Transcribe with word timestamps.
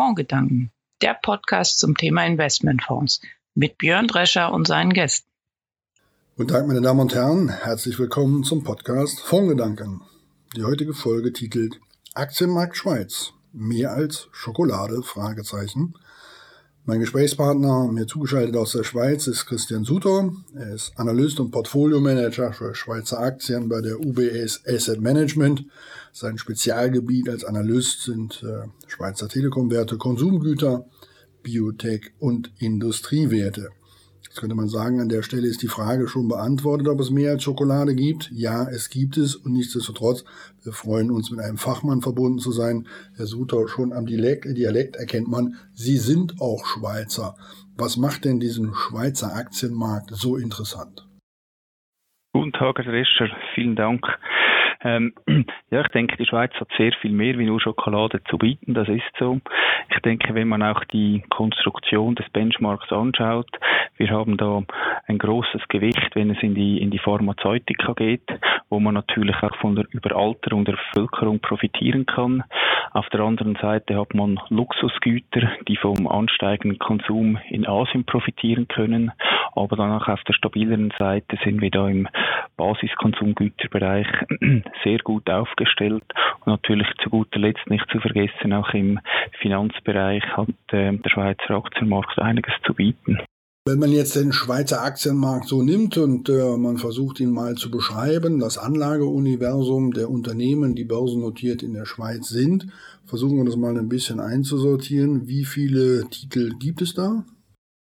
Fondgedanken, 0.00 0.70
der 1.02 1.14
Podcast 1.22 1.78
zum 1.78 1.94
Thema 1.94 2.24
Investmentfonds 2.24 3.20
mit 3.54 3.76
Björn 3.76 4.06
Drescher 4.06 4.50
und 4.50 4.66
seinen 4.66 4.94
Gästen. 4.94 5.28
Guten 6.38 6.48
Tag, 6.48 6.66
meine 6.66 6.80
Damen 6.80 7.00
und 7.00 7.14
Herren. 7.14 7.50
Herzlich 7.50 7.98
willkommen 7.98 8.42
zum 8.42 8.64
Podcast 8.64 9.20
Fondgedanken. 9.20 10.00
Die 10.56 10.64
heutige 10.64 10.94
Folge 10.94 11.34
titelt 11.34 11.80
Aktienmarkt 12.14 12.78
Schweiz. 12.78 13.34
Mehr 13.52 13.92
als 13.92 14.28
Schokolade? 14.32 15.02
Fragezeichen. 15.02 15.92
Mein 16.86 17.00
Gesprächspartner, 17.00 17.88
mir 17.92 18.06
zugeschaltet 18.06 18.56
aus 18.56 18.72
der 18.72 18.84
Schweiz, 18.84 19.26
ist 19.26 19.44
Christian 19.44 19.84
Suter. 19.84 20.32
Er 20.54 20.72
ist 20.72 20.92
Analyst 20.96 21.40
und 21.40 21.50
Portfoliomanager 21.50 22.54
für 22.54 22.74
Schweizer 22.74 23.20
Aktien 23.20 23.68
bei 23.68 23.82
der 23.82 24.00
UBS 24.00 24.62
Asset 24.66 25.02
Management. 25.02 25.66
Sein 26.14 26.38
Spezialgebiet 26.38 27.28
als 27.28 27.44
Analyst 27.44 28.04
sind 28.04 28.42
äh, 28.42 28.66
Schweizer 28.90 29.28
Telekomwerte, 29.28 29.96
Konsumgüter, 29.96 30.84
Biotech 31.42 32.12
und 32.18 32.50
Industriewerte. 32.58 33.70
Jetzt 34.22 34.36
könnte 34.36 34.54
man 34.54 34.68
sagen, 34.68 35.00
an 35.00 35.08
der 35.08 35.22
Stelle 35.22 35.48
ist 35.48 35.62
die 35.62 35.68
Frage 35.68 36.06
schon 36.06 36.28
beantwortet, 36.28 36.88
ob 36.88 37.00
es 37.00 37.10
mehr 37.10 37.32
als 37.32 37.42
Schokolade 37.42 37.94
gibt. 37.94 38.30
Ja, 38.32 38.68
es 38.68 38.90
gibt 38.90 39.16
es 39.16 39.34
und 39.34 39.52
nichtsdestotrotz, 39.52 40.24
wir 40.62 40.72
freuen 40.72 41.10
uns, 41.10 41.30
mit 41.30 41.40
einem 41.40 41.56
Fachmann 41.56 42.00
verbunden 42.00 42.38
zu 42.38 42.52
sein. 42.52 42.86
Herr 43.16 43.26
Suter, 43.26 43.66
schon 43.66 43.92
am 43.92 44.06
Dialekt, 44.06 44.44
Dialekt 44.56 44.96
erkennt 44.96 45.28
man, 45.28 45.56
Sie 45.72 45.96
sind 45.96 46.40
auch 46.40 46.64
Schweizer. 46.64 47.34
Was 47.76 47.96
macht 47.96 48.24
denn 48.24 48.38
diesen 48.38 48.74
Schweizer 48.74 49.34
Aktienmarkt 49.34 50.10
so 50.12 50.36
interessant? 50.36 51.08
Guten 52.32 52.52
Tag, 52.52 52.78
Herr 52.78 52.92
Rescher. 52.92 53.28
Vielen 53.54 53.74
Dank 53.74 54.04
ähm, 54.82 55.12
ja, 55.70 55.80
ich 55.82 55.88
denke, 55.88 56.16
die 56.16 56.26
Schweiz 56.26 56.52
hat 56.54 56.68
sehr 56.76 56.92
viel 57.00 57.12
mehr 57.12 57.38
wie 57.38 57.46
nur 57.46 57.60
Schokolade 57.60 58.22
zu 58.24 58.38
bieten, 58.38 58.74
das 58.74 58.88
ist 58.88 59.02
so. 59.18 59.40
Ich 59.90 59.98
denke, 60.00 60.34
wenn 60.34 60.48
man 60.48 60.62
auch 60.62 60.84
die 60.84 61.22
Konstruktion 61.30 62.14
des 62.14 62.28
Benchmarks 62.30 62.90
anschaut, 62.92 63.50
wir 63.96 64.10
haben 64.10 64.36
da 64.36 64.62
ein 65.06 65.18
großes 65.18 65.62
Gewicht, 65.68 66.14
wenn 66.14 66.30
es 66.30 66.42
in 66.42 66.54
die, 66.54 66.80
in 66.80 66.90
die 66.90 66.98
Pharmazeutika 66.98 67.92
geht, 67.92 68.26
wo 68.70 68.80
man 68.80 68.94
natürlich 68.94 69.36
auch 69.42 69.54
von 69.56 69.76
der 69.76 69.84
Überalterung 69.90 70.64
der 70.64 70.78
Bevölkerung 70.92 71.40
profitieren 71.40 72.06
kann. 72.06 72.42
Auf 72.92 73.08
der 73.10 73.20
anderen 73.20 73.56
Seite 73.60 73.98
hat 74.00 74.14
man 74.14 74.40
Luxusgüter, 74.48 75.50
die 75.68 75.76
vom 75.76 76.08
ansteigenden 76.08 76.78
Konsum 76.78 77.38
in 77.48 77.66
Asien 77.66 78.04
profitieren 78.04 78.68
können. 78.68 79.12
Aber 79.54 79.76
dann 79.76 79.92
auch 79.92 80.08
auf 80.08 80.22
der 80.24 80.32
stabileren 80.32 80.92
Seite 80.98 81.38
sind 81.44 81.60
wir 81.60 81.70
da 81.70 81.88
im 81.88 82.08
Basiskonsumgüterbereich 82.56 84.06
sehr 84.84 84.98
gut 84.98 85.28
aufgestellt. 85.28 86.04
Und 86.40 86.46
natürlich 86.46 86.88
zu 87.02 87.10
guter 87.10 87.38
Letzt 87.38 87.68
nicht 87.68 87.86
zu 87.90 88.00
vergessen, 88.00 88.52
auch 88.52 88.72
im 88.74 89.00
Finanzbereich 89.40 90.24
hat 90.36 90.48
äh, 90.72 90.96
der 90.96 91.10
Schweizer 91.10 91.50
Aktienmarkt 91.56 92.18
einiges 92.18 92.54
zu 92.64 92.74
bieten. 92.74 93.18
Wenn 93.66 93.78
man 93.78 93.92
jetzt 93.92 94.16
den 94.16 94.32
Schweizer 94.32 94.82
Aktienmarkt 94.82 95.46
so 95.46 95.62
nimmt 95.62 95.98
und 95.98 96.30
äh, 96.30 96.56
man 96.56 96.78
versucht 96.78 97.20
ihn 97.20 97.30
mal 97.30 97.56
zu 97.56 97.70
beschreiben, 97.70 98.40
das 98.40 98.56
Anlageuniversum 98.56 99.92
der 99.92 100.10
Unternehmen, 100.10 100.74
die 100.74 100.84
börsennotiert 100.84 101.62
in 101.62 101.74
der 101.74 101.84
Schweiz 101.84 102.28
sind, 102.28 102.68
versuchen 103.04 103.36
wir 103.36 103.44
das 103.44 103.56
mal 103.56 103.76
ein 103.76 103.90
bisschen 103.90 104.18
einzusortieren. 104.18 105.28
Wie 105.28 105.44
viele 105.44 106.08
Titel 106.08 106.54
gibt 106.58 106.80
es 106.80 106.94
da? 106.94 107.24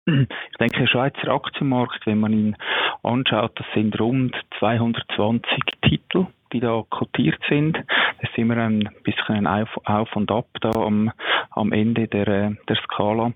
Ich 0.06 0.58
denke, 0.58 0.80
der 0.80 0.88
Schweizer 0.88 1.28
Aktienmarkt, 1.28 2.08
wenn 2.08 2.22
man 2.22 2.32
ihn 2.32 2.56
anschaut, 3.04 3.52
das 3.56 3.68
sind 3.76 4.00
rund 4.00 4.34
220 4.60 5.50
Titel 5.82 6.28
die 6.54 6.60
da 6.60 6.84
kotiert 6.90 7.40
sind. 7.50 7.78
Das 8.22 8.30
ist 8.30 8.38
immer 8.38 8.58
ein 8.58 8.90
bisschen 9.04 9.36
ein 9.36 9.48
Auf, 9.48 9.70
Auf 9.86 10.16
und 10.16 10.32
Ab 10.32 10.48
da 10.62 10.72
am, 10.72 11.12
am 11.52 11.72
Ende 11.72 12.08
der, 12.08 12.56
der 12.68 12.76
Skala. 12.84 13.34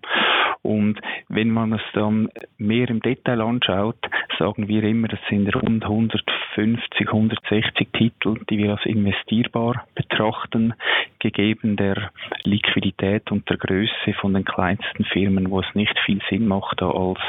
Und 0.63 0.99
wenn 1.27 1.49
man 1.49 1.73
es 1.73 1.81
dann 1.93 2.29
mehr 2.57 2.87
im 2.89 3.01
Detail 3.01 3.41
anschaut, 3.41 3.97
sagen 4.37 4.67
wir 4.67 4.83
immer, 4.83 5.07
das 5.07 5.19
sind 5.29 5.53
rund 5.55 5.83
150, 5.83 7.07
160 7.07 7.87
Titel, 7.93 8.39
die 8.49 8.59
wir 8.59 8.71
als 8.71 8.85
investierbar 8.85 9.85
betrachten, 9.95 10.73
gegeben 11.19 11.77
der 11.77 12.11
Liquidität 12.43 13.31
und 13.31 13.49
der 13.49 13.57
Größe 13.57 14.13
von 14.19 14.33
den 14.33 14.45
kleinsten 14.45 15.05
Firmen, 15.05 15.49
wo 15.49 15.61
es 15.61 15.75
nicht 15.75 15.97
viel 16.05 16.21
Sinn 16.29 16.47
macht, 16.47 16.79
da 16.81 16.91
als 16.91 17.19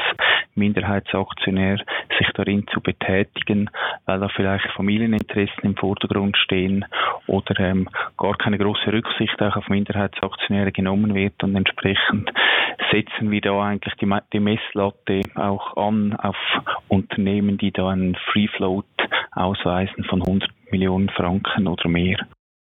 Minderheitsaktionär 0.55 1.77
sich 2.17 2.27
darin 2.35 2.67
zu 2.67 2.81
betätigen, 2.81 3.69
weil 4.05 4.19
da 4.19 4.29
vielleicht 4.29 4.67
Familieninteressen 4.75 5.72
im 5.73 5.77
Vordergrund 5.77 6.37
stehen 6.37 6.85
oder 7.27 7.59
ähm, 7.59 7.89
gar 8.17 8.37
keine 8.37 8.57
große 8.57 8.91
Rücksicht 8.91 9.41
auch 9.41 9.55
auf 9.55 9.69
Minderheitsaktionäre 9.69 10.71
genommen 10.71 11.15
wird 11.15 11.43
und 11.43 11.55
entsprechend 11.55 12.31
setzen 12.91 13.31
wir 13.31 13.41
da 13.41 13.61
eigentlich 13.61 13.93
die, 13.95 14.09
die 14.31 14.39
Messlatte 14.39 15.21
auch 15.35 15.77
an 15.77 16.15
auf 16.15 16.37
Unternehmen, 16.87 17.57
die 17.57 17.71
da 17.71 17.89
einen 17.89 18.15
Free 18.31 18.47
Float 18.47 18.85
ausweisen 19.31 20.03
von 20.05 20.21
100 20.21 20.49
Millionen 20.71 21.09
Franken 21.09 21.67
oder 21.67 21.89
mehr. 21.89 22.17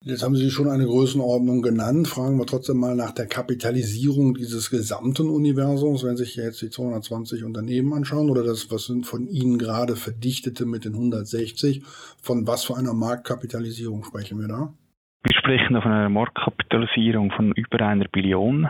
Jetzt 0.07 0.23
haben 0.23 0.37
Sie 0.37 0.51
schon 0.51 0.69
eine 0.69 0.85
Größenordnung 0.85 1.63
genannt. 1.63 2.09
Fragen 2.09 2.39
wir 2.39 2.45
trotzdem 2.45 2.77
mal 2.77 2.95
nach 2.95 3.13
der 3.13 3.25
Kapitalisierung 3.25 4.35
dieses 4.35 4.69
gesamten 4.69 5.31
Universums, 5.31 6.05
wenn 6.05 6.19
sich 6.19 6.37
jetzt 6.37 6.61
die 6.61 6.69
220 6.69 7.43
Unternehmen 7.43 7.95
anschauen 7.95 8.29
oder 8.29 8.43
das, 8.43 8.71
was 8.71 8.85
sind 8.85 9.07
von 9.07 9.27
Ihnen 9.27 9.57
gerade 9.57 9.97
verdichtete 9.97 10.67
mit 10.67 10.85
den 10.85 10.93
160. 10.93 11.85
Von 12.21 12.47
was 12.47 12.67
für 12.67 12.77
einer 12.77 12.93
Marktkapitalisierung 12.93 14.05
sprechen 14.05 14.39
wir 14.41 14.49
da? 14.49 14.75
Wir 15.23 15.39
sprechen 15.39 15.81
von 15.81 15.91
einer 15.91 16.11
Marktkapitalisierung 16.11 17.31
von 17.31 17.53
über 17.53 17.81
einer 17.81 18.05
Billion. 18.05 18.69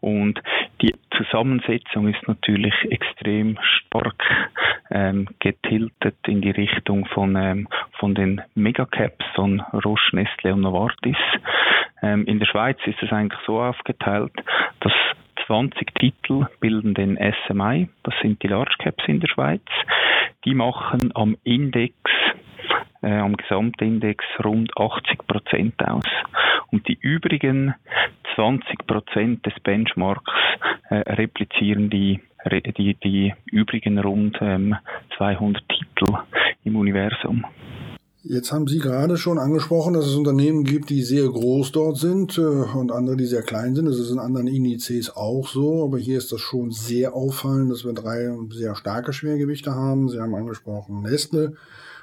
Und 0.00 0.40
die 0.82 0.94
Zusammensetzung 1.16 2.08
ist 2.08 2.28
natürlich 2.28 2.74
extrem 2.90 3.58
stark 3.62 4.22
ähm, 4.90 5.26
getiltet 5.40 6.16
in 6.26 6.42
die 6.42 6.50
Richtung 6.50 7.06
von, 7.06 7.34
ähm, 7.36 7.68
von 7.98 8.14
den 8.14 8.42
Megacaps 8.54 9.24
von 9.34 9.60
Roche, 9.72 10.14
Nestle 10.14 10.52
und 10.54 10.60
Novartis. 10.60 11.16
Ähm, 12.02 12.24
in 12.26 12.38
der 12.38 12.46
Schweiz 12.46 12.78
ist 12.86 13.02
es 13.02 13.10
eigentlich 13.10 13.40
so 13.46 13.60
aufgeteilt, 13.60 14.32
dass 14.80 14.92
20 15.46 15.94
Titel 15.94 16.46
bilden 16.60 16.94
den 16.94 17.16
SMI, 17.46 17.88
das 18.02 18.14
sind 18.20 18.42
die 18.42 18.48
Large 18.48 18.74
Caps 18.78 19.04
in 19.06 19.20
der 19.20 19.28
Schweiz. 19.28 19.62
Die 20.44 20.54
machen 20.54 21.12
am 21.14 21.36
Index 21.44 21.94
äh, 23.02 23.18
am 23.18 23.36
Gesamtindex 23.36 24.24
rund 24.44 24.76
80 24.76 25.26
Prozent 25.26 25.74
aus. 25.86 26.04
Und 26.72 26.88
die 26.88 26.98
übrigen 27.00 27.74
20 28.34 28.86
Prozent 28.86 29.46
des 29.46 29.54
Benchmarks 29.62 30.32
äh, 30.90 30.96
replizieren 31.12 31.90
die, 31.90 32.20
die, 32.50 32.94
die 32.94 33.34
übrigen 33.46 33.98
rund 33.98 34.36
ähm, 34.40 34.76
200 35.16 35.62
Titel 35.68 36.18
im 36.64 36.76
Universum. 36.76 37.44
Jetzt 38.28 38.50
haben 38.50 38.66
Sie 38.66 38.78
gerade 38.78 39.16
schon 39.18 39.38
angesprochen, 39.38 39.94
dass 39.94 40.06
es 40.06 40.16
Unternehmen 40.16 40.64
gibt, 40.64 40.90
die 40.90 41.04
sehr 41.04 41.28
groß 41.28 41.70
dort 41.70 41.96
sind 41.96 42.36
äh, 42.38 42.40
und 42.40 42.90
andere, 42.90 43.16
die 43.16 43.26
sehr 43.26 43.42
klein 43.42 43.76
sind. 43.76 43.86
Das 43.86 44.00
ist 44.00 44.10
in 44.10 44.18
anderen 44.18 44.48
Indizes 44.48 45.14
auch 45.14 45.46
so, 45.46 45.84
aber 45.84 45.98
hier 45.98 46.18
ist 46.18 46.32
das 46.32 46.40
schon 46.40 46.72
sehr 46.72 47.14
auffallend, 47.14 47.70
dass 47.70 47.84
wir 47.84 47.92
drei 47.92 48.36
sehr 48.50 48.74
starke 48.74 49.12
Schwergewichte 49.12 49.76
haben. 49.76 50.08
Sie 50.08 50.18
haben 50.18 50.34
angesprochen 50.34 51.02
Nestle, 51.02 51.54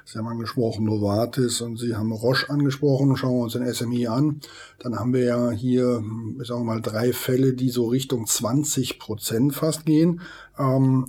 Sie 0.06 0.18
haben 0.18 0.28
angesprochen 0.28 0.86
Novartis 0.86 1.60
und 1.60 1.78
Sie 1.78 1.94
haben 1.94 2.10
Roche 2.10 2.48
angesprochen. 2.48 3.16
Schauen 3.18 3.36
wir 3.36 3.44
uns 3.44 3.52
den 3.52 3.70
SMI 3.70 4.06
an. 4.06 4.40
Dann 4.78 4.98
haben 4.98 5.12
wir 5.12 5.24
ja 5.24 5.50
hier, 5.50 6.02
ich 6.40 6.48
sage 6.48 6.64
mal, 6.64 6.80
drei 6.80 7.12
Fälle, 7.12 7.52
die 7.52 7.68
so 7.68 7.88
Richtung 7.88 8.26
20 8.26 8.98
Prozent 8.98 9.54
fast 9.54 9.84
gehen. 9.84 10.20
Ähm, 10.56 11.06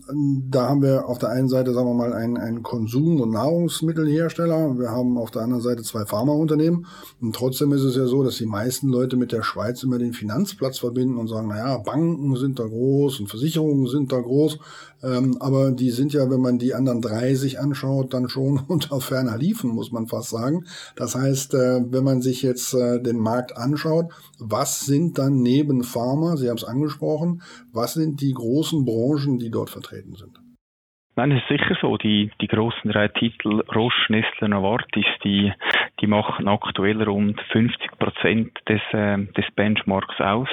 da 0.49 0.69
haben 0.69 0.81
wir 0.81 1.07
auf 1.07 1.19
der 1.19 1.29
einen 1.29 1.49
Seite, 1.49 1.73
sagen 1.73 1.87
wir 1.87 1.93
mal, 1.93 2.13
einen, 2.13 2.37
einen 2.37 2.63
Konsum- 2.63 3.21
und 3.21 3.29
Nahrungsmittelhersteller. 3.29 4.79
Wir 4.79 4.89
haben 4.89 5.19
auf 5.19 5.29
der 5.29 5.43
anderen 5.43 5.61
Seite 5.61 5.83
zwei 5.83 6.05
Pharmaunternehmen. 6.05 6.87
Und 7.21 7.35
trotzdem 7.35 7.71
ist 7.71 7.83
es 7.83 7.95
ja 7.95 8.07
so, 8.07 8.23
dass 8.23 8.37
die 8.37 8.47
meisten 8.47 8.89
Leute 8.89 9.17
mit 9.17 9.31
der 9.31 9.43
Schweiz 9.43 9.83
immer 9.83 9.99
den 9.99 10.13
Finanzplatz 10.13 10.79
verbinden 10.79 11.17
und 11.17 11.27
sagen, 11.27 11.49
naja, 11.49 11.77
Banken 11.77 12.35
sind 12.35 12.57
da 12.57 12.65
groß 12.65 13.19
und 13.19 13.27
Versicherungen 13.27 13.85
sind 13.85 14.11
da 14.11 14.19
groß. 14.19 14.57
Ähm, 15.03 15.37
aber 15.39 15.71
die 15.71 15.91
sind 15.91 16.13
ja, 16.13 16.29
wenn 16.31 16.41
man 16.41 16.57
die 16.57 16.73
anderen 16.73 17.01
drei 17.01 17.35
sich 17.35 17.59
anschaut, 17.59 18.13
dann 18.13 18.29
schon 18.29 18.59
unter 18.67 18.99
ferner 18.99 19.37
Liefen, 19.37 19.69
muss 19.69 19.91
man 19.91 20.07
fast 20.07 20.31
sagen. 20.31 20.65
Das 20.95 21.15
heißt, 21.15 21.53
äh, 21.53 21.81
wenn 21.87 22.03
man 22.03 22.21
sich 22.21 22.41
jetzt 22.41 22.73
äh, 22.73 23.01
den 23.01 23.19
Markt 23.19 23.55
anschaut, 23.55 24.11
was 24.39 24.85
sind 24.85 25.17
dann 25.17 25.41
neben 25.41 25.83
Pharma, 25.83 26.37
Sie 26.37 26.49
haben 26.49 26.57
es 26.57 26.63
angesprochen, 26.63 27.41
was 27.71 27.93
sind 27.93 28.21
die 28.21 28.33
großen 28.33 28.83
Branchen, 28.85 29.34
die 29.39 29.51
dort 29.51 29.69
vertreten 29.69 30.15
sind? 30.15 30.39
Nein, 31.17 31.31
es 31.31 31.41
ist 31.43 31.47
sicher 31.47 31.77
so. 31.79 31.97
Die, 31.97 32.29
die 32.41 32.47
großen 32.47 32.91
drei 32.91 33.07
Titel 33.07 33.61
Roche, 33.73 34.11
Nestle, 34.11 34.49
Novartis, 34.49 35.05
die, 35.23 35.53
die 36.01 36.07
machen 36.07 36.49
aktuell 36.49 37.01
rund 37.03 37.39
50 37.51 37.91
Prozent 37.97 38.51
des, 38.67 38.81
äh, 38.91 39.17
des 39.33 39.45
Benchmarks 39.55 40.19
aus 40.19 40.49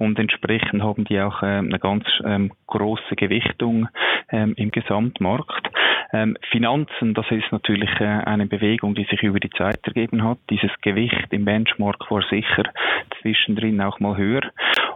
und 0.00 0.18
entsprechend 0.18 0.82
haben 0.82 1.04
die 1.04 1.20
auch 1.20 1.42
äh, 1.42 1.46
eine 1.46 1.78
ganz 1.78 2.04
ähm, 2.24 2.52
große 2.66 3.16
Gewichtung 3.16 3.88
ähm, 4.32 4.54
im 4.56 4.70
Gesamtmarkt. 4.70 5.68
Ähm, 6.12 6.36
Finanzen, 6.50 7.12
das 7.14 7.26
ist 7.30 7.52
natürlich 7.52 7.90
äh, 8.00 8.04
eine 8.04 8.46
Bewegung, 8.46 8.94
die 8.94 9.04
sich 9.04 9.22
über 9.22 9.38
die 9.38 9.50
Zeit 9.50 9.78
ergeben 9.84 10.24
hat. 10.24 10.38
Dieses 10.48 10.70
Gewicht 10.80 11.26
im 11.30 11.44
Benchmark 11.44 12.10
war 12.10 12.22
sicher 12.30 12.64
zwischendrin 13.20 13.80
auch 13.82 14.00
mal 14.00 14.16
höher. 14.16 14.42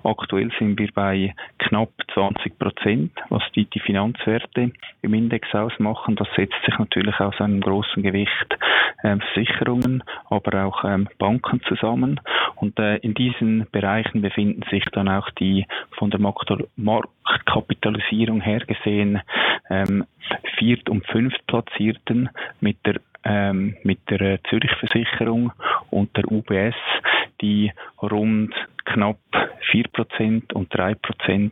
Aktuell 0.02 0.50
sind 0.58 0.78
wir 0.78 0.90
bei 0.92 1.34
knapp 1.58 1.90
20 2.14 2.58
Prozent, 2.58 3.12
was 3.28 3.42
die, 3.54 3.66
die 3.66 3.80
Finanzwerte 3.80 4.72
im 5.02 5.14
Index 5.14 5.54
ausmachen. 5.54 6.16
Das 6.16 6.28
setzt 6.36 6.62
sich 6.64 6.78
natürlich 6.78 7.18
aus 7.20 7.40
einem 7.40 7.60
großen 7.60 8.02
Gewicht 8.02 8.58
äh, 9.02 9.16
Versicherungen, 9.18 10.02
aber 10.30 10.64
auch 10.64 10.84
ähm, 10.84 11.08
Banken 11.18 11.60
zusammen. 11.68 12.20
Und 12.56 12.78
äh, 12.78 12.96
in 12.96 13.14
diesen 13.14 13.66
Bereichen 13.70 14.20
befinden 14.22 14.62
sich 14.70 14.84
dann 14.94 15.08
auch 15.08 15.29
die 15.31 15.67
von 15.99 16.11
der 16.11 16.20
Marktkapitalisierung 16.20 18.41
her 18.41 18.61
gesehen 18.61 19.20
ähm, 19.70 20.05
viert- 20.58 20.88
und 20.88 21.05
fünftplatzierten 21.06 22.29
mit 22.61 22.76
der 22.87 23.00
ähm, 23.25 23.76
mit 23.82 23.99
der 24.11 24.20
äh, 24.20 24.38
Zürich 24.50 24.70
Versicherung 24.79 25.52
und 25.91 26.14
der 26.17 26.31
UBS, 26.31 26.75
die 27.41 27.73
rund 28.02 28.55
knapp 28.85 29.19
4% 29.73 30.52
und 30.52 30.75
3% 30.75 31.50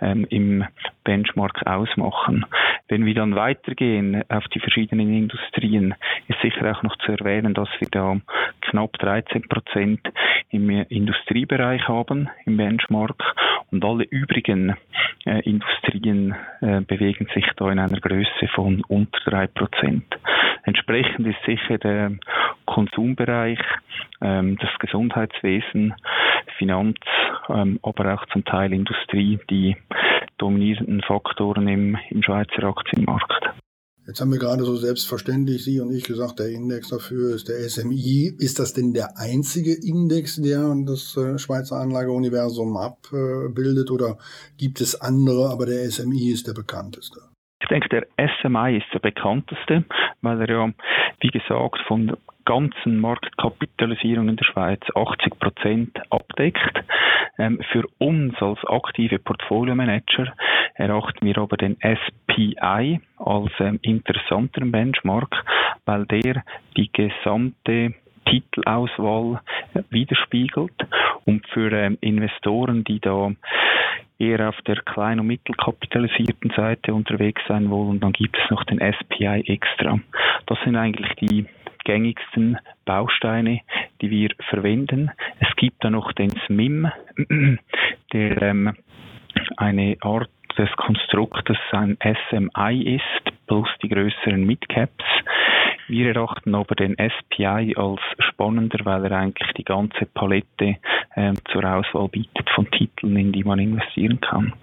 ähm, 0.00 0.26
im 0.28 0.64
Benchmark 1.04 1.66
ausmachen. 1.66 2.44
Wenn 2.88 3.06
wir 3.06 3.14
dann 3.14 3.36
weitergehen 3.36 4.24
auf 4.28 4.44
die 4.48 4.60
verschiedenen 4.60 5.14
Industrien, 5.14 5.94
ist 6.28 6.40
sicher 6.42 6.72
auch 6.72 6.82
noch 6.82 6.96
zu 6.98 7.12
erwähnen, 7.12 7.54
dass 7.54 7.68
wir 7.78 7.88
da 7.90 8.16
knapp 8.74 8.96
13% 8.96 9.98
im 10.50 10.68
Industriebereich 10.68 11.86
haben, 11.86 12.28
im 12.44 12.56
Benchmark, 12.56 13.22
und 13.70 13.84
alle 13.84 14.04
übrigen 14.04 14.76
äh, 15.24 15.40
Industrien 15.48 16.34
äh, 16.60 16.80
bewegen 16.80 17.28
sich 17.34 17.46
da 17.56 17.70
in 17.70 17.78
einer 17.78 18.00
Größe 18.00 18.48
von 18.52 18.82
unter 18.88 19.18
3%. 19.20 20.02
Entsprechend 20.64 21.26
ist 21.26 21.38
sicher 21.46 21.78
der 21.78 22.12
Konsumbereich, 22.66 23.60
ähm, 24.20 24.58
das 24.58 24.70
Gesundheitswesen, 24.80 25.94
Finanz, 26.58 26.98
ähm, 27.48 27.78
aber 27.82 28.14
auch 28.14 28.26
zum 28.26 28.44
Teil 28.44 28.72
Industrie 28.72 29.38
die 29.50 29.76
dominierenden 30.38 31.00
Faktoren 31.02 31.68
im, 31.68 31.96
im 32.10 32.22
Schweizer 32.22 32.64
Aktienmarkt. 32.64 33.54
Jetzt 34.06 34.20
haben 34.20 34.32
wir 34.32 34.38
gerade 34.38 34.64
so 34.64 34.76
selbstverständlich 34.76 35.64
Sie 35.64 35.80
und 35.80 35.90
ich 35.90 36.04
gesagt, 36.04 36.38
der 36.38 36.50
Index 36.50 36.88
dafür 36.88 37.34
ist 37.34 37.48
der 37.48 37.66
SMI. 37.68 38.34
Ist 38.38 38.58
das 38.58 38.74
denn 38.74 38.92
der 38.92 39.16
einzige 39.16 39.72
Index, 39.72 40.36
der 40.36 40.74
das 40.84 41.16
äh, 41.16 41.38
Schweizer 41.38 41.76
Anlageuniversum 41.76 42.76
abbildet 42.76 43.90
oder 43.90 44.18
gibt 44.58 44.82
es 44.82 45.00
andere, 45.00 45.48
aber 45.48 45.64
der 45.64 45.90
SMI 45.90 46.32
ist 46.32 46.46
der 46.46 46.52
bekannteste? 46.52 47.33
Ich 47.64 47.68
denke, 47.68 47.88
der 47.88 48.06
SMI 48.40 48.76
ist 48.76 48.92
der 48.92 48.98
bekannteste, 48.98 49.84
weil 50.20 50.38
er 50.42 50.50
ja, 50.50 50.70
wie 51.20 51.28
gesagt, 51.28 51.80
von 51.88 52.08
der 52.08 52.18
ganzen 52.44 53.00
Marktkapitalisierung 53.00 54.28
in 54.28 54.36
der 54.36 54.44
Schweiz 54.44 54.82
80 54.94 55.38
Prozent 55.38 55.98
abdeckt. 56.10 56.84
Ähm, 57.38 57.58
für 57.72 57.84
uns 57.96 58.34
als 58.42 58.58
aktive 58.66 59.18
Portfolio-Manager 59.18 60.34
erachten 60.74 61.24
wir 61.24 61.38
aber 61.38 61.56
den 61.56 61.78
SPI 61.78 63.00
als 63.16 63.52
ähm, 63.60 63.78
interessanteren 63.80 64.70
Benchmark, 64.70 65.34
weil 65.86 66.04
der 66.04 66.44
die 66.76 66.92
gesamte 66.92 67.94
Titelauswahl 68.26 69.40
widerspiegelt 69.88 70.74
und 71.24 71.46
für 71.48 71.72
ähm, 71.72 71.96
Investoren, 72.02 72.84
die 72.84 73.00
da 73.00 73.30
eher 74.18 74.48
auf 74.48 74.60
der 74.62 74.76
klein- 74.76 75.20
und 75.20 75.26
mittelkapitalisierten 75.26 76.52
Seite 76.56 76.94
unterwegs 76.94 77.42
sein 77.48 77.70
wollen, 77.70 78.00
dann 78.00 78.12
gibt 78.12 78.36
es 78.36 78.50
noch 78.50 78.64
den 78.64 78.80
SPI 78.80 79.44
Extra. 79.46 79.98
Das 80.46 80.58
sind 80.64 80.76
eigentlich 80.76 81.12
die 81.16 81.46
gängigsten 81.84 82.58
Bausteine, 82.84 83.60
die 84.00 84.10
wir 84.10 84.30
verwenden. 84.48 85.10
Es 85.40 85.54
gibt 85.56 85.84
da 85.84 85.90
noch 85.90 86.12
den 86.12 86.30
SMIM, 86.46 86.90
der 88.12 88.42
ähm, 88.42 88.74
eine 89.56 89.96
Art 90.00 90.30
des 90.58 90.70
Konstruktes 90.76 91.58
ein 91.72 91.98
SMI 92.00 92.96
ist, 92.96 93.46
plus 93.46 93.68
die 93.82 93.88
größeren 93.88 94.44
Midcaps. 94.44 95.04
Wir 95.86 96.14
erachten 96.14 96.54
aber 96.54 96.74
den 96.74 96.96
SPI 96.96 97.74
als 97.76 98.00
spannender, 98.18 98.84
weil 98.84 99.04
er 99.04 99.12
eigentlich 99.12 99.52
die 99.52 99.64
ganze 99.64 100.06
Palette 100.06 100.76
äh, 101.14 101.32
zur 101.52 101.64
Auswahl 101.64 102.08
bietet 102.08 102.48
von 102.54 102.70
Titeln, 102.70 103.16
in 103.16 103.32
die 103.32 103.44
man 103.44 103.58
investieren 103.58 104.20
kann. 104.20 104.54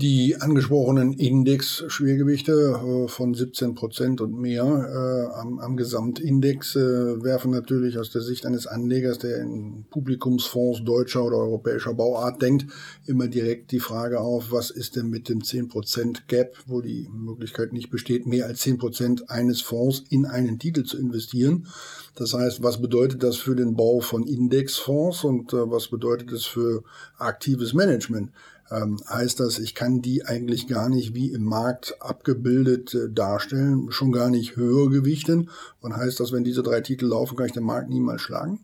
Die 0.00 0.36
angesprochenen 0.36 1.12
Index-Schwergewichte 1.12 2.52
äh, 2.52 3.08
von 3.08 3.34
17 3.34 3.74
Prozent 3.74 4.20
und 4.20 4.38
mehr 4.38 4.62
äh, 4.62 5.40
am, 5.40 5.58
am, 5.58 5.76
Gesamtindex 5.76 6.76
äh, 6.76 7.20
werfen 7.24 7.50
natürlich 7.50 7.98
aus 7.98 8.12
der 8.12 8.22
Sicht 8.22 8.46
eines 8.46 8.68
Anlegers, 8.68 9.18
der 9.18 9.38
in 9.38 9.86
Publikumsfonds 9.90 10.84
deutscher 10.84 11.24
oder 11.24 11.38
europäischer 11.38 11.94
Bauart 11.94 12.40
denkt, 12.40 12.66
immer 13.06 13.26
direkt 13.26 13.72
die 13.72 13.80
Frage 13.80 14.20
auf, 14.20 14.52
was 14.52 14.70
ist 14.70 14.94
denn 14.94 15.10
mit 15.10 15.28
dem 15.28 15.42
10 15.42 15.68
Prozent 15.68 16.28
Gap, 16.28 16.56
wo 16.68 16.80
die 16.80 17.08
Möglichkeit 17.12 17.72
nicht 17.72 17.90
besteht, 17.90 18.24
mehr 18.24 18.46
als 18.46 18.60
10 18.60 18.78
Prozent 18.78 19.30
eines 19.30 19.62
Fonds 19.62 20.04
in 20.10 20.26
einen 20.26 20.60
Titel 20.60 20.84
zu 20.84 20.96
investieren. 20.96 21.66
Das 22.14 22.34
heißt, 22.34 22.62
was 22.62 22.80
bedeutet 22.80 23.24
das 23.24 23.36
für 23.36 23.56
den 23.56 23.74
Bau 23.74 23.98
von 23.98 24.28
Indexfonds 24.28 25.24
und 25.24 25.52
äh, 25.52 25.68
was 25.68 25.88
bedeutet 25.88 26.30
es 26.30 26.44
für 26.44 26.84
aktives 27.18 27.74
Management? 27.74 28.30
Ähm, 28.70 28.98
heißt 29.08 29.40
das, 29.40 29.58
ich 29.58 29.74
kann 29.74 30.02
die 30.02 30.24
eigentlich 30.26 30.68
gar 30.68 30.88
nicht 30.88 31.14
wie 31.14 31.32
im 31.32 31.44
Markt 31.44 31.96
abgebildet 32.00 32.94
äh, 32.94 33.12
darstellen, 33.12 33.90
schon 33.90 34.12
gar 34.12 34.30
nicht 34.30 34.56
höher 34.56 34.90
gewichten. 34.90 35.50
Und 35.80 35.96
heißt 35.96 36.20
das, 36.20 36.32
wenn 36.32 36.44
diese 36.44 36.62
drei 36.62 36.80
Titel 36.80 37.06
laufen, 37.06 37.36
kann 37.36 37.46
ich 37.46 37.52
den 37.52 37.64
Markt 37.64 37.88
niemals 37.88 38.22
schlagen? 38.22 38.60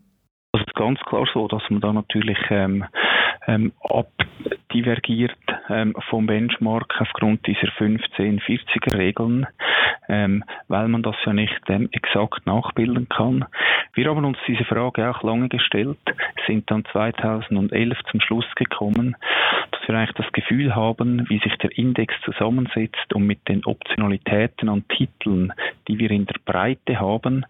Das 0.53 0.63
ist 0.67 0.75
ganz 0.75 0.99
klar 1.09 1.27
so, 1.33 1.49
dass 1.49 1.63
man 1.71 1.81
da 1.81 1.93
natürlich 1.93 2.39
ähm, 2.51 2.85
ähm, 3.47 3.73
abdivergiert 4.75 5.37
ähm, 5.69 5.95
vom 6.11 6.27
Benchmark 6.27 7.01
aufgrund 7.01 7.47
dieser 7.47 7.69
15-40er 7.79 8.99
Regeln, 8.99 9.47
ähm, 10.09 10.43
weil 10.67 10.89
man 10.89 11.03
das 11.03 11.15
ja 11.25 11.33
nicht 11.33 11.61
ähm, 11.69 11.89
exakt 11.93 12.45
nachbilden 12.45 13.09
kann. 13.09 13.45
Wir 13.95 14.07
haben 14.07 14.25
uns 14.25 14.39
diese 14.49 14.65
Frage 14.65 15.09
auch 15.09 15.23
lange 15.23 15.49
gestellt, 15.49 15.99
sind 16.49 16.69
dann 16.71 16.85
2011 16.87 17.97
zum 18.11 18.21
Schluss 18.21 18.47
gekommen, 18.57 19.17
dass 19.71 19.81
wir 19.87 19.95
eigentlich 19.95 20.17
das 20.17 20.33
Gefühl 20.33 20.75
haben, 20.75 21.29
wie 21.29 21.39
sich 21.39 21.57
der 21.59 21.77
Index 21.79 22.13
zusammensetzt 22.25 23.15
und 23.15 23.27
mit 23.27 23.47
den 23.49 23.65
Optionalitäten 23.65 24.69
an 24.69 24.87
Titeln, 24.89 25.53
die 25.87 25.99
wir 25.99 26.11
in 26.11 26.27
der 26.27 26.41
Breite 26.45 26.99
haben, 26.99 27.47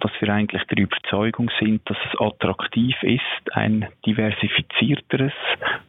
dass 0.00 0.12
wir 0.20 0.28
eigentlich 0.28 0.62
der 0.64 0.78
Überzeugung 0.78 1.50
sind, 1.58 1.80
dass 1.88 1.96
es 2.08 2.20
attraktiv 2.20 2.94
ist, 3.02 3.22
ein 3.52 3.88
diversifizierteres, 4.06 5.32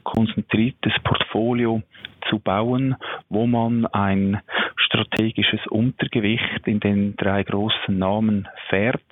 konzentriertes 0.03 0.78
Portfolio 1.03 1.81
zu 2.29 2.39
bauen, 2.39 2.95
wo 3.29 3.47
man 3.47 3.85
ein 3.87 4.41
strategisches 4.85 5.65
Untergewicht 5.67 6.65
in 6.65 6.79
den 6.79 7.15
drei 7.17 7.43
großen 7.43 7.97
Namen 7.97 8.47
fährt 8.69 9.03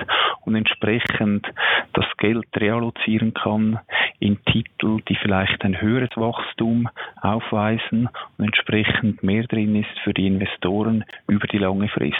und 0.45 0.55
entsprechend 0.55 1.45
das 1.93 2.05
Geld 2.17 2.47
reallozieren 2.55 3.33
kann 3.33 3.79
in 4.19 4.43
Titel, 4.45 5.01
die 5.07 5.15
vielleicht 5.15 5.63
ein 5.63 5.79
höheres 5.79 6.15
Wachstum 6.15 6.89
aufweisen 7.21 8.09
und 8.37 8.45
entsprechend 8.45 9.23
mehr 9.23 9.43
drin 9.43 9.75
ist 9.75 9.99
für 10.03 10.13
die 10.13 10.27
Investoren 10.27 11.03
über 11.27 11.47
die 11.47 11.59
lange 11.59 11.89
Frist. 11.89 12.17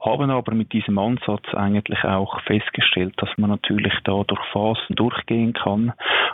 Haben 0.00 0.30
aber 0.30 0.54
mit 0.54 0.72
diesem 0.72 0.98
Ansatz 0.98 1.44
eigentlich 1.54 2.02
auch 2.04 2.40
festgestellt, 2.42 3.14
dass 3.18 3.30
man 3.36 3.50
natürlich 3.50 3.94
da 4.04 4.22
durch 4.24 4.40
Phasen 4.52 4.96
durchgehen 4.96 5.52
kann, 5.52 5.92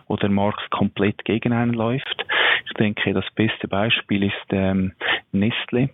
wo 0.09 0.17
der 0.17 0.31
Markt 0.31 0.71
komplett 0.71 1.25
gegen 1.25 1.53
einen 1.53 1.75
läuft. 1.75 2.25
Ich 2.67 2.73
denke, 2.75 3.13
das 3.13 3.25
beste 3.35 3.69
Beispiel 3.69 4.25
ist 4.25 4.47
ähm, 4.51 4.93
Nestle, 5.33 5.91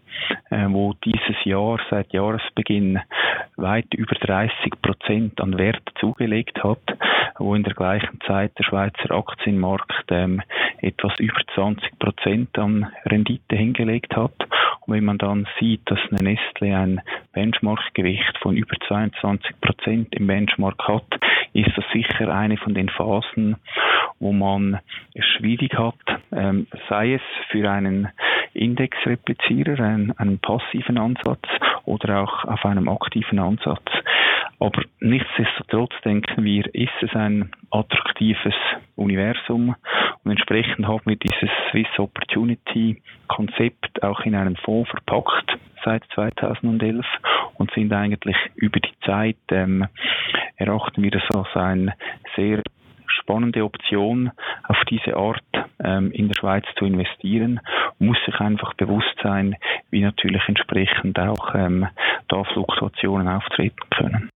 äh, 0.53 0.67
wo 0.69 0.93
dieses 1.05 1.45
Jahr 1.45 1.81
seit 1.91 2.13
Jahresbeginn 2.13 3.01
weit 3.57 3.93
über 3.95 4.15
30 4.15 4.55
Prozent 4.83 5.41
an 5.41 5.59
Wert 5.59 5.83
zugelegt 5.99 6.63
hat, 6.63 6.83
wo 7.39 7.55
in 7.55 7.63
der 7.63 7.75
gleichen 7.75 8.21
Zeit 8.27 8.53
der 8.59 8.65
Schweizer 8.65 9.11
Aktienmarkt 9.11 10.05
ähm, 10.11 10.43
etwas 10.83 11.19
über 11.19 11.41
20 11.55 11.99
Prozent 11.99 12.59
an 12.59 12.93
Rendite 13.07 13.57
hingelegt 13.57 14.15
hat. 14.15 14.35
Und 14.85 14.95
wenn 14.95 15.05
man 15.05 15.19
dann 15.19 15.47
sieht, 15.59 15.83
dass 15.87 15.99
eine 16.11 16.23
Nestle 16.23 16.77
ein 16.77 17.01
Benchmark-Gewicht 17.33 18.37
von 18.43 18.57
über 18.57 18.75
22 18.89 19.61
Prozent 19.61 20.15
im 20.15 20.27
Benchmark 20.27 20.87
hat, 20.87 21.07
ist 21.55 21.71
das 21.77 21.85
sicher 21.93 22.35
eine 22.35 22.57
von 22.57 22.75
den 22.75 22.89
Phasen, 22.89 23.57
wo 24.21 24.33
man 24.33 24.81
es 25.15 25.25
schwierig 25.37 25.75
hat, 25.79 25.95
ähm, 26.33 26.67
sei 26.89 27.15
es 27.15 27.23
für 27.51 27.71
einen 27.71 28.09
Indexreplizierer, 28.55 29.83
einen, 29.83 30.13
einen 30.19 30.39
passiven 30.39 30.99
Ansatz 30.99 31.43
oder 31.85 32.23
auch 32.23 32.45
auf 32.45 32.65
einem 32.65 32.89
aktiven 32.89 33.39
Ansatz. 33.39 33.85
Aber 34.59 34.83
nichtsdestotrotz 35.01 35.93
denken 36.05 36.45
wir, 36.45 36.73
ist 36.75 37.03
es 37.03 37.15
ein 37.15 37.51
attraktives 37.71 38.55
Universum 38.95 39.75
und 40.25 40.31
entsprechend 40.31 40.87
haben 40.87 41.03
wir 41.05 41.17
dieses 41.17 41.51
Swiss 41.71 41.99
Opportunity 41.99 43.03
Konzept 43.27 44.03
auch 44.03 44.21
in 44.21 44.35
einen 44.35 44.57
Fonds 44.57 44.89
verpackt 44.91 45.59
seit 45.85 46.05
2011 46.15 47.05
und 47.55 47.73
sind 47.73 47.93
eigentlich 47.93 48.37
über 48.55 48.79
die 48.79 48.95
Zeit 49.05 49.37
ähm, 49.51 49.87
erachten 50.57 51.03
wir 51.03 51.11
das 51.11 51.25
als 51.35 51.49
eine 51.57 51.95
sehr 52.37 52.63
spannende 53.21 53.65
Option, 53.65 54.31
auf 54.65 54.77
diese 54.91 55.17
Art 55.17 55.43
ähm, 55.83 56.11
in 56.13 56.29
der 56.29 56.35
Schweiz 56.35 56.65
zu 56.79 56.85
investieren, 56.85 57.61
muss 57.99 58.17
sich 58.27 58.35
einfach 58.41 58.75
bewusst 58.75 59.15
sein, 59.23 59.57
wie 59.91 60.03
natürlich 60.03 60.43
entsprechend 60.47 61.19
auch 61.19 61.55
ähm, 61.55 61.87
da 62.29 62.45
Fluktuationen 62.45 63.29
auftreten 63.29 63.81
können. 63.91 64.31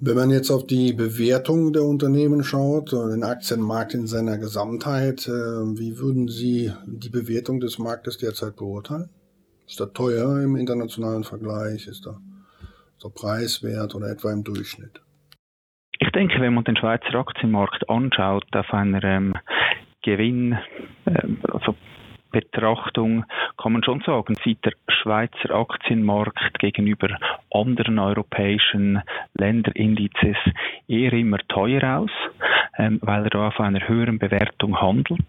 Wenn 0.00 0.16
man 0.16 0.30
jetzt 0.30 0.50
auf 0.50 0.66
die 0.66 0.92
Bewertung 0.92 1.72
der 1.72 1.84
Unternehmen 1.84 2.44
schaut, 2.44 2.92
den 2.92 3.22
Aktienmarkt 3.22 3.94
in 3.94 4.06
seiner 4.06 4.38
Gesamtheit, 4.38 5.26
äh, 5.28 5.30
wie 5.30 5.98
würden 5.98 6.28
Sie 6.28 6.72
die 6.86 7.08
Bewertung 7.08 7.60
des 7.60 7.78
Marktes 7.78 8.18
derzeit 8.18 8.56
beurteilen? 8.56 9.08
Ist 9.66 9.80
er 9.80 9.92
teuer 9.92 10.42
im 10.42 10.56
internationalen 10.56 11.24
Vergleich? 11.24 11.86
Ist 11.86 12.06
er 12.06 12.20
preiswert 13.10 13.94
oder 13.94 14.10
etwa 14.10 14.32
im 14.32 14.44
Durchschnitt? 14.44 15.03
Ich 15.98 16.10
denke, 16.10 16.40
wenn 16.40 16.54
man 16.54 16.64
den 16.64 16.76
Schweizer 16.76 17.14
Aktienmarkt 17.14 17.88
anschaut, 17.88 18.44
auf 18.54 18.72
einer 18.72 19.02
ähm, 19.04 19.34
Gewinn, 20.02 20.58
äh, 21.06 21.28
also 21.52 21.74
kann 23.56 23.72
man 23.72 23.84
schon 23.84 24.00
sagen, 24.00 24.34
sieht 24.44 24.64
der 24.64 24.72
Schweizer 24.88 25.50
Aktienmarkt 25.50 26.58
gegenüber 26.58 27.16
anderen 27.52 27.98
europäischen 27.98 29.00
Länderindizes 29.34 30.36
eher 30.88 31.12
immer 31.12 31.38
teuer 31.48 31.98
aus, 31.98 32.10
ähm, 32.76 32.98
weil 33.02 33.26
er 33.28 33.40
auf 33.40 33.60
einer 33.60 33.86
höheren 33.86 34.18
Bewertung 34.18 34.80
handelt. 34.80 35.24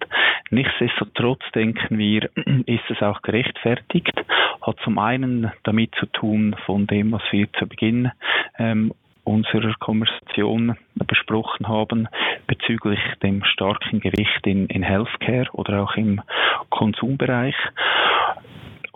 Nichtsdestotrotz 0.49 1.41
denken 1.53 1.97
wir, 1.97 2.29
ist 2.65 2.89
es 2.89 3.01
auch 3.01 3.21
gerechtfertigt, 3.21 4.13
hat 4.61 4.77
zum 4.83 4.97
einen 4.97 5.51
damit 5.63 5.93
zu 5.95 6.07
tun 6.07 6.55
von 6.65 6.87
dem, 6.87 7.11
was 7.11 7.23
wir 7.31 7.51
zu 7.53 7.67
Beginn 7.67 8.11
ähm, 8.57 8.93
unserer 9.25 9.73
Konversation 9.79 10.77
besprochen 10.93 11.67
haben 11.67 12.07
bezüglich 12.47 12.99
dem 13.21 13.43
starken 13.43 13.99
Gewicht 13.99 14.45
in, 14.45 14.67
in 14.67 14.83
Healthcare 14.83 15.49
oder 15.53 15.83
auch 15.83 15.95
im 15.95 16.21
Konsumbereich 16.69 17.55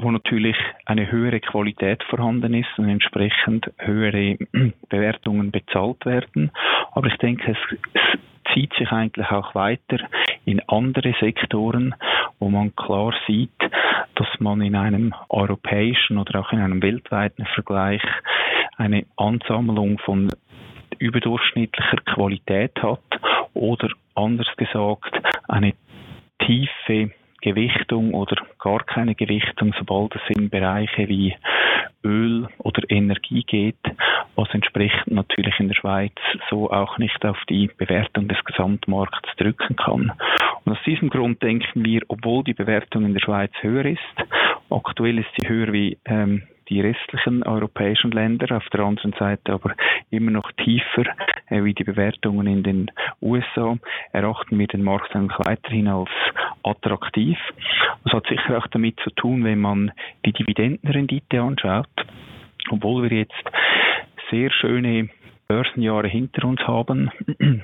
wo 0.02 0.12
natürlich 0.12 0.56
eine 0.86 1.12
höhere 1.12 1.42
Qualität 1.42 2.02
vorhanden 2.04 2.54
ist 2.54 2.70
und 2.78 2.88
entsprechend 2.88 3.70
höhere 3.78 4.38
Bewertungen 4.90 5.52
bezahlt 5.52 6.06
werden. 6.06 6.52
Aber 6.94 7.08
ich 7.08 7.18
denke, 7.18 7.52
es, 7.52 7.78
es 7.94 8.20
zieht 8.54 8.74
sich 8.76 8.92
eigentlich 8.92 9.30
auch 9.30 9.54
weiter 9.56 9.98
in 10.46 10.62
andere 10.68 11.14
Sektoren, 11.20 11.94
wo 12.40 12.50
man 12.50 12.76
klar 12.76 13.14
sieht, 13.28 13.52
dass 14.16 14.28
man 14.40 14.62
in 14.62 14.76
einem 14.76 15.14
europäischen 15.30 16.18
oder 16.18 16.40
auch 16.40 16.52
in 16.52 16.60
einem 16.60 16.82
weltweiten 16.82 17.46
Vergleich 17.54 18.02
eine 18.80 19.06
Ansammlung 19.18 20.00
von 20.00 20.30
überdurchschnittlicher 20.98 21.98
Qualität 22.06 22.72
hat 22.82 23.02
oder 23.54 23.90
anders 24.16 24.48
gesagt 24.58 25.12
eine 25.48 25.74
tiefe 26.40 27.12
Gewichtung 27.42 28.14
oder 28.14 28.36
gar 28.58 28.84
keine 28.84 29.16
Gewichtung, 29.16 29.74
sobald 29.78 30.16
es 30.16 30.22
in 30.36 30.50
Bereiche 30.50 31.08
wie 31.08 31.36
Öl 32.04 32.48
oder 32.60 32.82
Energie 32.90 33.44
geht, 33.44 33.80
was 34.36 34.50
entsprechend 34.54 35.12
natürlich 35.12 35.60
in 35.60 35.68
der 35.68 35.76
Schweiz 35.76 36.14
so 36.50 36.70
auch 36.72 36.98
nicht 36.98 37.24
auf 37.26 37.38
die 37.50 37.70
Bewertung 37.78 38.28
des 38.28 38.44
Gesamtmarkts 38.46 39.30
drücken 39.38 39.76
kann. 39.76 40.12
Und 40.64 40.72
aus 40.72 40.84
diesem 40.86 41.10
Grund 41.10 41.42
denken 41.44 41.84
wir, 41.86 42.02
obwohl 42.08 42.44
die 42.44 42.54
Bewertung 42.54 43.06
in 43.06 43.14
der 43.14 43.22
Schweiz 43.22 43.52
höher 43.62 43.86
ist, 43.86 44.00
aktuell 44.70 45.20
ist 45.20 45.30
sie 45.38 45.48
höher 45.48 45.74
wie 45.74 45.98
ähm, 46.06 46.44
die 46.70 46.82
restlichen 46.82 47.44
europäischen 47.44 48.12
Länder, 48.12 48.56
auf 48.56 48.68
der 48.70 48.82
anderen 48.82 49.14
Seite 49.14 49.54
aber 49.54 49.76
immer 50.10 50.32
noch 50.32 50.52
tiefer 50.54 51.04
äh, 51.50 51.64
wie 51.64 51.74
die 51.74 51.84
Bewertungen 51.84 52.48
in 52.48 52.64
den 52.64 52.92
USA, 53.22 53.78
erachten 54.14 54.58
wir 54.58 54.68
den 54.68 54.84
Markt 54.84 55.16
eigentlich 55.16 55.38
weiterhin 55.40 55.88
als 55.88 56.10
attraktiv. 56.64 57.38
Das 58.04 58.14
hat 58.14 58.28
sicher 58.28 58.58
auch 58.58 58.68
damit 58.68 59.00
zu 59.04 59.10
tun, 59.12 59.44
wenn 59.44 59.60
man 59.60 59.92
die 60.26 60.34
Dividendenrendite 60.34 61.42
anschaut, 61.42 61.88
obwohl 62.70 63.10
wir 63.10 63.18
jetzt 63.18 63.44
sehr 64.30 64.52
schöne 64.52 65.10
Börsenjahre 65.48 66.08
hinter 66.08 66.48
uns 66.48 66.62
haben, 66.62 67.10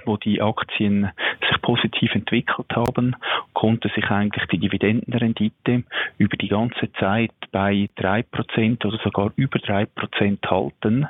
wo 0.06 0.18
die 0.18 0.42
Aktien 0.42 1.12
sich 1.48 1.62
positiv 1.62 2.16
entwickelt 2.16 2.76
haben, 2.76 3.16
konnte 3.54 3.90
sich 3.90 4.06
eigentlich 4.10 4.48
die 4.48 4.58
Dividendenrendite 4.58 5.84
über 6.18 6.36
die 6.36 6.48
ganze 6.48 6.92
Zeit 6.94 7.32
bei 7.56 7.88
drei 7.96 8.22
Prozent 8.22 8.84
oder 8.84 8.98
sogar 9.02 9.32
über 9.38 9.60
drei 9.60 9.86
Prozent 9.86 10.46
halten. 10.46 11.08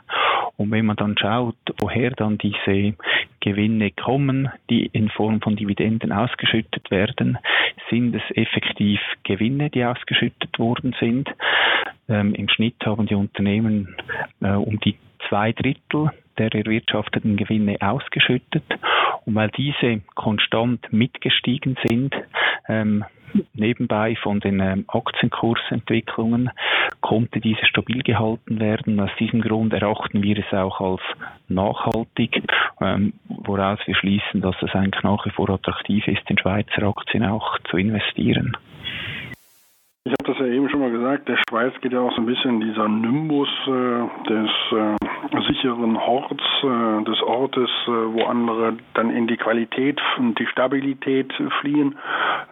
Und 0.58 0.70
wenn 0.70 0.86
man 0.86 0.96
dann 0.96 1.18
schaut, 1.18 1.56
woher 1.82 2.12
dann 2.12 2.38
diese 2.38 2.94
Gewinne 3.40 3.90
kommen, 3.90 4.52
die 4.70 4.86
in 4.86 5.10
Form 5.10 5.42
von 5.42 5.56
Dividenden 5.56 6.12
ausgeschüttet 6.12 6.92
werden, 6.92 7.40
sind 7.90 8.16
es 8.16 8.22
effektiv 8.36 9.00
Gewinne, 9.24 9.72
die 9.72 9.84
ausgeschüttet 9.84 10.60
worden 10.60 10.96
sind. 11.00 11.28
Ähm, 12.08 12.36
Im 12.36 12.48
Schnitt 12.48 12.76
haben 12.86 13.08
die 13.08 13.16
Unternehmen 13.16 13.96
äh, 14.42 14.52
um 14.52 14.80
die 14.82 14.98
zwei 15.28 15.52
Drittel 15.52 16.12
der 16.38 16.54
erwirtschafteten 16.54 17.38
Gewinne 17.38 17.78
ausgeschüttet. 17.80 18.66
Und 19.26 19.34
weil 19.34 19.50
diese 19.50 20.02
konstant 20.14 20.94
mitgestiegen 20.94 21.76
sind, 21.84 22.14
ähm, 22.68 23.04
nebenbei 23.54 24.16
von 24.16 24.40
den 24.40 24.60
ähm, 24.60 24.86
Aktienkursentwicklungen, 24.88 26.50
konnte 27.02 27.40
diese 27.40 27.66
stabil 27.66 28.02
gehalten 28.04 28.60
werden. 28.60 29.00
Aus 29.00 29.12
diesem 29.20 29.42
Grund 29.42 29.74
erachten 29.74 30.22
wir 30.24 30.38
es 30.38 30.54
auch 30.54 30.80
als 30.82 31.02
nachhaltig, 31.48 32.44
ähm, 32.82 33.14
woraus 33.28 33.80
wir 33.86 33.96
schließen, 33.96 34.42
dass 34.42 34.56
es 34.62 34.74
eigentlich 34.74 35.04
nach 35.04 35.26
wie 35.26 35.32
vor 35.32 35.50
attraktiv 35.50 36.08
ist, 36.08 36.30
in 36.30 36.38
Schweizer 36.38 36.84
Aktien 36.84 37.26
auch 37.26 37.60
zu 37.70 37.78
investieren. 37.78 38.56
Ich 40.08 40.14
habe 40.14 40.32
das 40.32 40.40
ja 40.40 40.54
eben 40.54 40.70
schon 40.70 40.82
mal 40.82 40.92
gesagt, 40.92 41.28
der 41.28 41.38
Schweiz 41.50 41.74
geht 41.82 41.92
ja 41.92 42.00
auch 42.00 42.12
so 42.12 42.22
ein 42.22 42.28
bisschen 42.28 42.62
dieser 42.62 42.88
Nimbus 42.88 43.50
äh, 43.66 44.30
des 44.30 44.52
äh, 44.72 45.05
sicheren 45.48 45.98
Horts, 46.06 46.44
äh, 46.64 47.04
des 47.04 47.22
Ortes, 47.22 47.70
äh, 47.88 47.92
wo 47.92 48.26
andere 48.26 48.78
dann 48.94 49.10
in 49.10 49.28
die 49.28 49.38
Qualität 49.38 50.02
und 50.18 50.38
die 50.40 50.48
Stabilität 50.48 51.34
fliehen, 51.62 51.98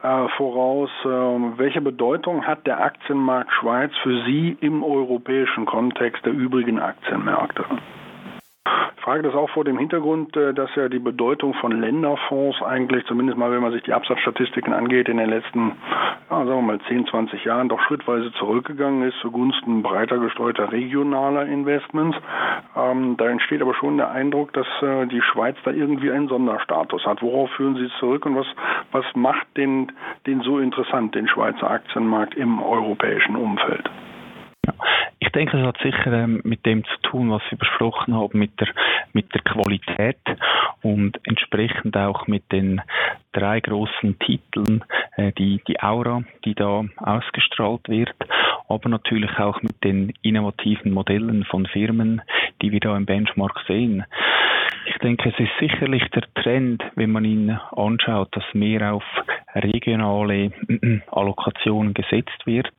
äh, 0.02 0.28
voraus. 0.38 0.90
Ähm, 1.06 1.54
welche 1.58 1.82
Bedeutung 1.82 2.46
hat 2.46 2.66
der 2.68 2.84
Aktienmarkt 2.84 3.52
Schweiz 3.54 3.92
für 4.04 4.24
Sie 4.26 4.58
im 4.62 4.84
europäischen 4.84 5.66
Kontext 5.66 6.26
der 6.26 6.34
übrigen 6.34 6.80
Aktienmärkte? 6.80 7.66
Ich 9.04 9.06
frage 9.06 9.24
das 9.24 9.36
auch 9.36 9.50
vor 9.50 9.66
dem 9.66 9.78
Hintergrund, 9.78 10.38
äh, 10.38 10.54
dass 10.54 10.74
ja 10.76 10.88
die 10.88 11.00
Bedeutung 11.00 11.54
von 11.56 11.82
Länderfonds 11.82 12.62
eigentlich, 12.62 13.06
zumindest 13.06 13.38
mal 13.38 13.52
wenn 13.52 13.62
man 13.62 13.74
sich 13.74 13.84
die 13.84 13.92
Absatzstatistiken 13.92 14.72
angeht, 14.72 15.10
in 15.10 15.18
den 15.18 15.30
letzten, 15.30 15.74
ja, 16.30 16.46
sagen 16.46 16.48
wir 16.48 16.62
mal 16.62 16.80
10, 16.88 17.08
20 17.08 17.44
Jahren 17.44 17.68
doch 17.68 17.82
schrittweise 17.82 18.32
zurückgegangen 18.40 19.04
ist 19.04 19.20
zugunsten 19.20 19.84
breiter 19.84 20.20
gestreuter 20.20 20.72
regionaler 20.72 21.46
Investments. 21.48 22.18
Ähm, 22.78 23.18
da 23.18 23.28
entsteht 23.28 23.62
aber 23.62 23.76
schon 23.76 23.98
der 23.98 24.10
Eindruck, 24.12 24.54
dass 24.54 24.68
äh, 24.82 25.06
die 25.08 25.22
Schweiz 25.22 25.58
da 25.66 25.72
irgendwie 25.72 26.10
einen 26.10 26.30
Sonderstatus 26.30 27.06
hat. 27.06 27.22
Worauf 27.22 27.50
führen 27.52 27.76
Sie 27.76 27.90
zurück 28.00 28.26
und 28.26 28.38
was, 28.38 28.48
was 28.94 29.06
macht 29.16 29.48
den, 29.58 29.92
den 30.26 30.40
so 30.44 30.60
interessant, 30.60 31.14
den 31.14 31.28
Schweizer 31.28 31.70
Aktienmarkt 31.70 32.36
im 32.36 32.64
europäischen 32.64 33.36
Umfeld? 33.36 33.90
Ich 35.26 35.32
denke, 35.32 35.58
es 35.58 35.66
hat 35.66 35.78
sicher 35.82 36.12
ähm, 36.12 36.42
mit 36.44 36.66
dem 36.66 36.84
zu 36.84 36.98
tun, 37.10 37.32
was 37.32 37.42
Sie 37.50 37.56
besprochen 37.56 38.14
haben, 38.14 38.38
mit 38.38 38.60
der, 38.60 38.68
mit 39.14 39.34
der 39.34 39.42
Qualität 39.42 40.20
und 40.82 41.18
entsprechend 41.26 41.96
auch 41.96 42.28
mit 42.28 42.52
den 42.52 42.82
drei 43.32 43.60
großen 43.60 44.20
Titeln, 44.20 44.84
äh, 45.16 45.32
die, 45.32 45.62
die 45.68 45.82
Aura, 45.82 46.24
die 46.46 46.54
da 46.54 46.84
ausgestrahlt 46.98 47.88
wird, 47.88 48.14
aber 48.68 48.90
natürlich 48.90 49.40
auch 49.40 49.62
mit 49.62 49.84
den 49.84 50.14
innovativen 50.22 50.92
Modellen 50.92 51.46
von 51.46 51.66
Firmen, 51.68 52.22
die 52.62 52.72
wir 52.72 52.80
da 52.80 52.96
im 52.96 53.06
Benchmark 53.06 53.60
sehen. 53.66 54.06
Ich 54.86 54.98
denke, 54.98 55.30
es 55.30 55.40
ist 55.40 55.58
sicherlich 55.60 56.04
der 56.10 56.24
Trend, 56.36 56.84
wenn 56.96 57.12
man 57.12 57.24
ihn 57.24 57.58
anschaut, 57.72 58.36
dass 58.36 58.44
mehr 58.54 58.94
auf 58.94 59.04
regionale 59.56 60.52
Allokationen 61.12 61.94
gesetzt 61.94 62.46
wird. 62.46 62.70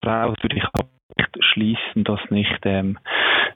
Daraus 0.00 0.36
würde 0.42 0.56
ich 0.56 0.64
schließen, 1.40 2.04
dass 2.04 2.20
nicht 2.30 2.60
ähm, 2.64 2.98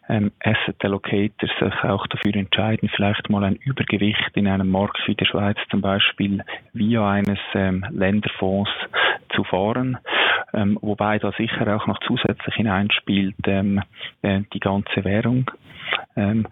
ähm, 0.09 0.33
Asset 0.43 0.77
Allocators 0.85 1.51
sich 1.61 1.85
auch 1.85 2.07
dafür 2.07 2.35
entscheiden, 2.35 2.91
vielleicht 2.95 3.31
mal 3.31 3.45
ein 3.45 3.57
Übergewicht 3.57 4.31
in 4.35 4.49
einem 4.49 4.71
Markt 4.71 5.01
wie 5.07 5.15
der 5.15 5.27
Schweiz 5.27 5.59
zum 5.71 5.81
Beispiel 5.81 6.43
via 6.73 7.09
eines 7.09 7.39
ähm, 7.55 7.85
Länderfonds 7.91 8.71
zu 9.35 9.45
fahren, 9.45 9.99
ähm, 10.53 10.79
wobei 10.81 11.19
da 11.19 11.33
sicher 11.33 11.77
auch 11.77 11.87
noch 11.87 12.01
zusätzlich 12.01 12.55
hineinspielt 12.55 13.37
ähm, 13.47 13.83
äh, 14.23 14.41
die 14.53 14.61
ganze 14.61 15.05
Währung. 15.05 15.51
Ähm, 16.17 16.47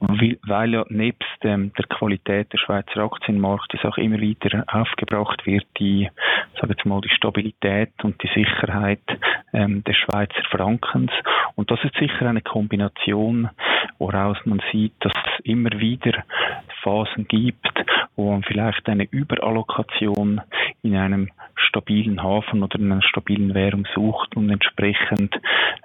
weil 0.00 0.72
ja 0.72 0.84
nebst 0.88 1.38
ähm, 1.42 1.72
der 1.78 1.86
Qualität 1.86 2.52
der 2.52 2.58
Schweizer 2.58 3.02
Aktienmarktes 3.02 3.84
auch 3.84 3.96
immer 3.98 4.20
wieder 4.20 4.64
aufgebracht 4.68 5.44
wird, 5.46 5.66
die, 5.78 6.08
sage 6.60 6.74
jetzt 6.74 6.86
mal, 6.86 7.00
die 7.00 7.10
Stabilität 7.10 7.92
und 8.02 8.22
die 8.22 8.28
Sicherheit 8.28 9.00
ähm, 9.52 9.82
des 9.84 9.96
Schweizer 9.96 10.27
Frankens. 10.50 11.10
Und 11.54 11.70
das 11.70 11.82
ist 11.84 11.94
sicher 11.96 12.26
eine 12.26 12.42
Kombination, 12.42 13.50
woraus 13.98 14.36
man 14.44 14.60
sieht, 14.72 14.94
dass 15.00 15.12
es 15.14 15.44
immer 15.44 15.70
wieder 15.80 16.24
Phasen 16.82 17.26
gibt, 17.28 17.72
wo 18.16 18.32
man 18.32 18.42
vielleicht 18.42 18.88
eine 18.88 19.04
Überallokation 19.04 20.40
in 20.82 20.96
einem 20.96 21.30
stabilen 21.56 22.22
Hafen 22.22 22.62
oder 22.62 22.78
in 22.78 22.92
einer 22.92 23.02
stabilen 23.02 23.54
Währung 23.54 23.86
sucht 23.94 24.36
und 24.36 24.50
entsprechend 24.50 25.34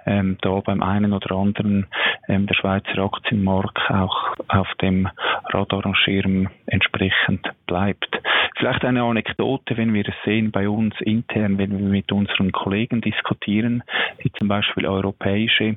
ähm, 0.06 0.38
da 0.40 0.60
beim 0.60 0.82
einen 0.82 1.12
oder 1.12 1.34
anderen 1.34 1.86
ähm, 2.28 2.46
der 2.46 2.54
Schweizer 2.54 2.98
Aktienmarkt 2.98 3.78
auch 3.90 4.36
auf 4.48 4.68
dem 4.80 5.08
Radar 5.50 5.84
und 5.84 5.96
Schirm 5.96 6.48
entsprechend 6.66 7.48
bleibt. 7.66 8.20
Vielleicht 8.56 8.84
eine 8.84 9.02
Anekdote, 9.02 9.76
wenn 9.76 9.92
wir 9.92 10.08
es 10.08 10.14
sehen 10.24 10.52
bei 10.52 10.68
uns 10.68 10.94
intern, 11.00 11.58
wenn 11.58 11.76
wir 11.76 11.86
mit 11.86 12.12
unseren 12.12 12.52
Kollegen 12.52 13.00
diskutieren, 13.00 13.82
die 14.22 14.32
zum 14.32 14.48
Beispiel 14.48 14.86
europäische 14.86 15.76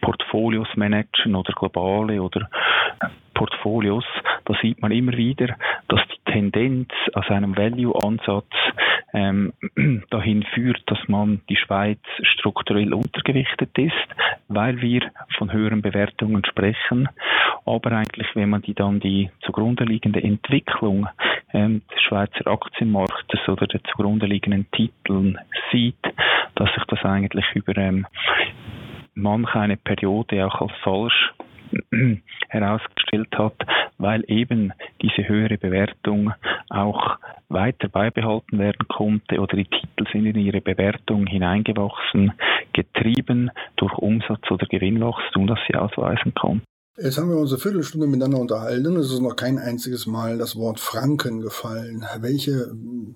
Portfolios 0.00 0.68
managen 0.76 1.34
oder 1.34 1.52
globale 1.54 2.20
oder 2.22 2.48
Portfolios, 3.34 4.04
da 4.44 4.54
sieht 4.60 4.82
man 4.82 4.92
immer 4.92 5.12
wieder, 5.12 5.56
dass 5.88 6.00
die 6.08 6.32
Tendenz 6.32 6.90
aus 7.14 7.28
einem 7.28 7.56
Value-Ansatz 7.56 8.46
ähm, 9.12 9.52
dahin 10.10 10.42
führt, 10.54 10.82
dass 10.86 10.98
man 11.08 11.40
die 11.48 11.56
Schweiz 11.56 12.00
strukturell 12.22 12.92
untergewichtet 12.94 13.76
ist, 13.78 13.92
weil 14.48 14.80
wir 14.80 15.10
von 15.36 15.52
höheren 15.52 15.82
Bewertungen 15.82 16.44
sprechen. 16.44 17.08
Aber 17.64 17.92
eigentlich, 17.92 18.28
wenn 18.34 18.50
man 18.50 18.62
die 18.62 18.74
dann 18.74 19.00
die 19.00 19.30
zugrunde 19.42 19.84
liegende 19.84 20.22
Entwicklung 20.22 21.08
ähm, 21.52 21.82
des 21.92 22.02
Schweizer 22.02 22.46
Aktienmarktes 22.46 23.48
oder 23.48 23.66
der 23.66 23.82
zugrunde 23.84 24.26
liegenden 24.26 24.70
Titeln 24.72 25.38
sieht, 25.70 26.02
dass 26.54 26.72
sich 26.74 26.84
das 26.88 27.04
eigentlich 27.04 27.46
über 27.54 27.76
ähm, 27.76 28.06
manch 29.14 29.54
eine 29.54 29.76
Periode 29.76 30.46
auch 30.46 30.60
als 30.60 30.72
falsch 30.82 31.32
herausgestellt 32.48 33.36
hat, 33.36 33.56
weil 33.98 34.24
eben 34.28 34.72
diese 35.00 35.26
höhere 35.26 35.58
Bewertung 35.58 36.32
auch 36.68 37.18
weiter 37.52 37.88
beibehalten 37.88 38.58
werden 38.58 38.86
konnte 38.88 39.40
oder 39.40 39.56
die 39.56 39.64
Titel 39.64 40.04
sind 40.12 40.26
in 40.26 40.38
ihre 40.38 40.60
Bewertung 40.60 41.26
hineingewachsen, 41.26 42.32
getrieben 42.72 43.50
durch 43.76 43.92
Umsatz- 43.98 44.50
oder 44.50 44.66
Gewinnwachstum, 44.66 45.46
das 45.46 45.58
sie 45.68 45.76
ausweisen 45.76 46.34
konnten. 46.34 46.64
Jetzt 46.98 47.16
haben 47.16 47.30
wir 47.30 47.38
uns 47.38 47.50
eine 47.50 47.58
Viertelstunde 47.58 48.06
miteinander 48.06 48.38
unterhalten. 48.38 48.96
Es 48.96 49.10
ist 49.10 49.22
noch 49.22 49.34
kein 49.34 49.58
einziges 49.58 50.06
Mal 50.06 50.36
das 50.36 50.56
Wort 50.56 50.78
Franken 50.78 51.40
gefallen. 51.40 52.04
Welche, 52.20 52.70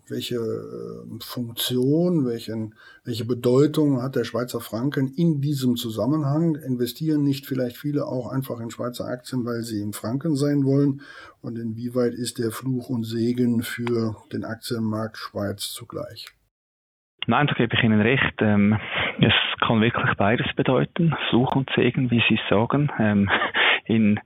welche 0.08 0.36
äh, 0.36 1.20
Funktion, 1.22 2.24
welchen, 2.24 2.74
welche 3.04 3.26
Bedeutung 3.26 4.00
hat 4.00 4.16
der 4.16 4.24
Schweizer 4.24 4.62
Franken 4.62 5.12
in 5.14 5.42
diesem 5.42 5.76
Zusammenhang? 5.76 6.56
Investieren 6.56 7.22
nicht 7.22 7.44
vielleicht 7.44 7.76
viele 7.76 8.06
auch 8.06 8.32
einfach 8.32 8.60
in 8.60 8.70
Schweizer 8.70 9.04
Aktien, 9.04 9.44
weil 9.44 9.60
sie 9.60 9.82
im 9.82 9.92
Franken 9.92 10.36
sein 10.36 10.64
wollen? 10.64 11.02
Und 11.42 11.58
inwieweit 11.58 12.14
ist 12.14 12.38
der 12.38 12.52
Fluch 12.52 12.88
und 12.88 13.04
Segen 13.04 13.60
für 13.60 14.16
den 14.32 14.46
Aktienmarkt 14.46 15.18
Schweiz 15.18 15.70
zugleich? 15.70 16.28
Nein, 17.26 17.46
da 17.46 17.52
gebe 17.52 17.74
ich 17.74 17.82
Ihnen 17.82 18.00
recht. 18.00 18.40
Ähm, 18.40 18.78
es 19.20 19.34
kann 19.60 19.82
wirklich 19.82 20.16
beides 20.16 20.46
bedeuten. 20.54 21.14
Fluch 21.28 21.54
und 21.56 21.68
Segen, 21.76 22.10
wie 22.10 22.22
Sie 22.28 22.38
sagen. 22.48 22.90
Ähm, 22.98 23.28
in 23.86 24.20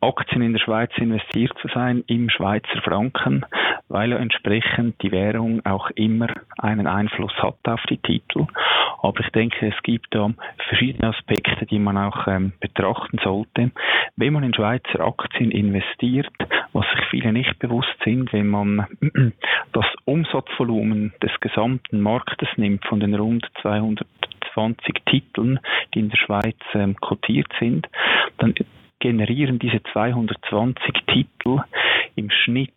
Aktien 0.00 0.42
in 0.42 0.52
der 0.52 0.60
Schweiz 0.60 0.90
investiert 0.96 1.52
zu 1.60 1.68
sein 1.68 2.04
im 2.06 2.28
Schweizer 2.28 2.80
Franken, 2.82 3.44
weil 3.88 4.10
ja 4.10 4.18
entsprechend 4.18 5.02
die 5.02 5.10
Währung 5.10 5.64
auch 5.64 5.90
immer 5.90 6.28
einen 6.58 6.86
Einfluss 6.86 7.32
hat 7.38 7.56
auf 7.64 7.80
die 7.88 7.98
Titel. 7.98 8.46
Aber 9.02 9.20
ich 9.20 9.30
denke, 9.30 9.68
es 9.68 9.82
gibt 9.82 10.14
da 10.14 10.30
verschiedene 10.68 11.08
Aspekte, 11.08 11.66
die 11.66 11.78
man 11.78 11.96
auch 11.96 12.26
ähm, 12.26 12.52
betrachten 12.60 13.18
sollte. 13.22 13.70
Wenn 14.16 14.32
man 14.32 14.44
in 14.44 14.54
Schweizer 14.54 15.00
Aktien 15.00 15.50
investiert, 15.50 16.32
was 16.72 16.86
sich 16.94 17.04
viele 17.10 17.32
nicht 17.32 17.58
bewusst 17.58 17.96
sind, 18.04 18.32
wenn 18.32 18.48
man 18.48 18.86
das 19.72 19.86
Umsatzvolumen 20.04 21.12
des 21.22 21.32
gesamten 21.40 22.00
Marktes 22.00 22.48
nimmt 22.56 22.84
von 22.86 23.00
den 23.00 23.14
rund 23.14 23.48
220 24.56 25.04
Titeln, 25.04 25.60
die 25.94 26.00
in 26.00 26.08
der 26.08 26.16
Schweiz 26.16 26.56
ähm, 26.74 26.96
kotiert 26.96 27.48
sind, 27.60 27.86
dann 28.38 28.54
generieren 28.98 29.58
diese 29.58 29.82
220 29.92 30.94
Titel 31.06 31.60
im 32.16 32.30
Schnitt 32.30 32.72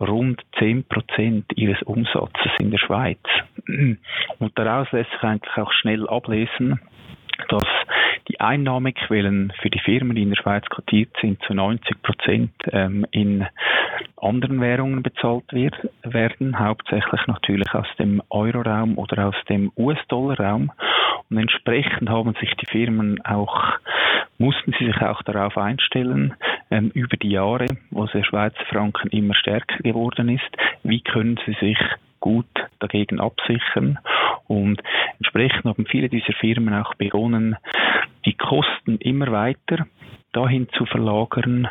rund 0.00 0.40
10% 0.58 1.44
ihres 1.56 1.82
Umsatzes 1.82 2.52
in 2.60 2.70
der 2.70 2.78
Schweiz. 2.78 3.18
Und 3.66 4.52
daraus 4.58 4.90
lässt 4.92 5.10
sich 5.10 5.22
eigentlich 5.22 5.56
auch 5.56 5.72
schnell 5.72 6.06
ablesen, 6.08 6.80
dass 7.48 7.66
die 8.28 8.40
Einnahmequellen 8.40 9.52
für 9.60 9.70
die 9.70 9.78
Firmen, 9.78 10.14
die 10.14 10.22
in 10.22 10.30
der 10.30 10.36
Schweiz 10.36 10.64
kotiert 10.66 11.10
sind, 11.20 11.42
zu 11.42 11.54
90 11.54 12.02
Prozent 12.02 12.50
ähm, 12.70 13.06
in 13.10 13.46
anderen 14.16 14.60
Währungen 14.60 15.02
bezahlt 15.02 15.52
wird, 15.52 15.74
werden, 16.02 16.58
hauptsächlich 16.58 17.26
natürlich 17.26 17.72
aus 17.74 17.86
dem 17.98 18.22
Euroraum 18.30 18.98
oder 18.98 19.28
aus 19.28 19.36
dem 19.48 19.72
US-Dollar-Raum. 19.76 20.70
Und 21.30 21.38
entsprechend 21.38 22.08
haben 22.08 22.34
sich 22.40 22.54
die 22.56 22.66
Firmen 22.66 23.24
auch, 23.24 23.78
mussten 24.38 24.74
sie 24.78 24.86
sich 24.86 25.00
auch 25.02 25.22
darauf 25.22 25.56
einstellen, 25.56 26.34
ähm, 26.70 26.90
über 26.94 27.16
die 27.16 27.30
Jahre, 27.30 27.66
wo 27.90 28.06
der 28.06 28.24
Schweizer 28.24 28.64
Franken 28.70 29.08
immer 29.10 29.34
stärker 29.34 29.78
geworden 29.78 30.28
ist, 30.28 30.50
wie 30.82 31.00
können 31.00 31.38
sie 31.46 31.54
sich 31.54 31.78
gut 32.20 32.46
dagegen 32.78 33.20
absichern. 33.20 33.98
Und 34.46 34.82
entsprechend 35.18 35.64
haben 35.64 35.86
viele 35.86 36.08
dieser 36.08 36.32
Firmen 36.34 36.74
auch 36.74 36.94
begonnen, 36.94 37.56
die 38.24 38.34
Kosten 38.34 38.98
immer 38.98 39.30
weiter 39.30 39.86
dahin 40.32 40.68
zu 40.76 40.86
verlagern, 40.86 41.68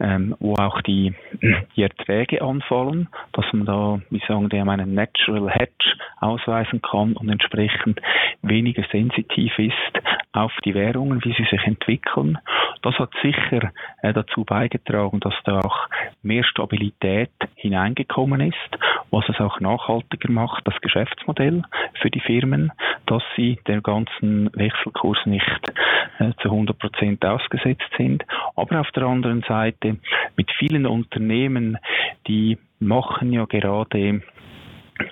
ähm, 0.00 0.34
wo 0.40 0.54
auch 0.54 0.80
die, 0.82 1.14
die 1.76 1.82
Erträge 1.82 2.42
anfallen, 2.42 3.08
dass 3.32 3.46
man 3.52 3.66
da, 3.66 4.00
wie 4.10 4.22
sagen 4.26 4.48
die, 4.48 4.58
einen 4.58 4.94
Natural 4.94 5.50
Hedge 5.50 5.96
ausweisen 6.20 6.82
kann 6.82 7.14
und 7.14 7.28
entsprechend 7.28 8.00
weniger 8.42 8.84
sensitiv 8.90 9.58
ist 9.58 10.02
auf 10.32 10.52
die 10.64 10.74
Währungen, 10.74 11.24
wie 11.24 11.34
sie 11.34 11.46
sich 11.50 11.64
entwickeln. 11.64 12.38
Das 12.82 12.98
hat 12.98 13.10
sicher 13.22 13.72
äh, 14.02 14.12
dazu 14.12 14.44
beigetragen, 14.44 15.20
dass 15.20 15.34
da 15.44 15.60
auch 15.60 15.88
mehr 16.22 16.44
Stabilität 16.44 17.30
hineingekommen 17.54 18.40
ist, 18.40 18.78
was 19.10 19.28
es 19.28 19.40
auch 19.40 19.60
nachhaltiger 19.60 20.30
macht, 20.30 20.66
das 20.66 20.80
Geschäftsmodell 20.80 21.62
für 22.00 22.10
die 22.10 22.20
Firmen, 22.20 22.72
dass 23.06 23.22
sie 23.36 23.58
der 23.66 23.80
ganzen 23.80 24.50
Wechselkurs 24.54 25.18
nicht 25.26 25.72
äh, 26.18 26.32
zu 26.42 26.48
100 26.48 26.78
Prozent 26.78 27.24
ausgesetzt 27.24 27.79
sind. 27.96 28.24
Aber 28.56 28.80
auf 28.80 28.90
der 28.92 29.04
anderen 29.04 29.42
Seite 29.42 29.96
mit 30.36 30.50
vielen 30.58 30.86
Unternehmen, 30.86 31.78
die 32.26 32.58
machen 32.78 33.32
ja 33.32 33.44
gerade 33.44 34.22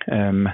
ähm, 0.07 0.49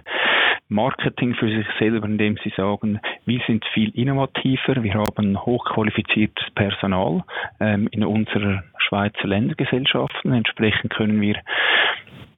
Marketing 0.68 1.34
für 1.34 1.48
sich 1.48 1.66
selber, 1.78 2.06
indem 2.06 2.36
sie 2.42 2.52
sagen, 2.56 3.00
wir 3.26 3.40
sind 3.46 3.64
viel 3.74 3.90
innovativer, 3.90 4.82
wir 4.82 4.94
haben 4.94 5.44
hochqualifiziertes 5.44 6.50
Personal 6.54 7.22
ähm, 7.60 7.88
in 7.90 8.04
unserer 8.04 8.64
Schweizer 8.78 9.26
Ländergesellschaften. 9.26 10.32
Entsprechend 10.32 10.92
können 10.94 11.20
wir 11.20 11.36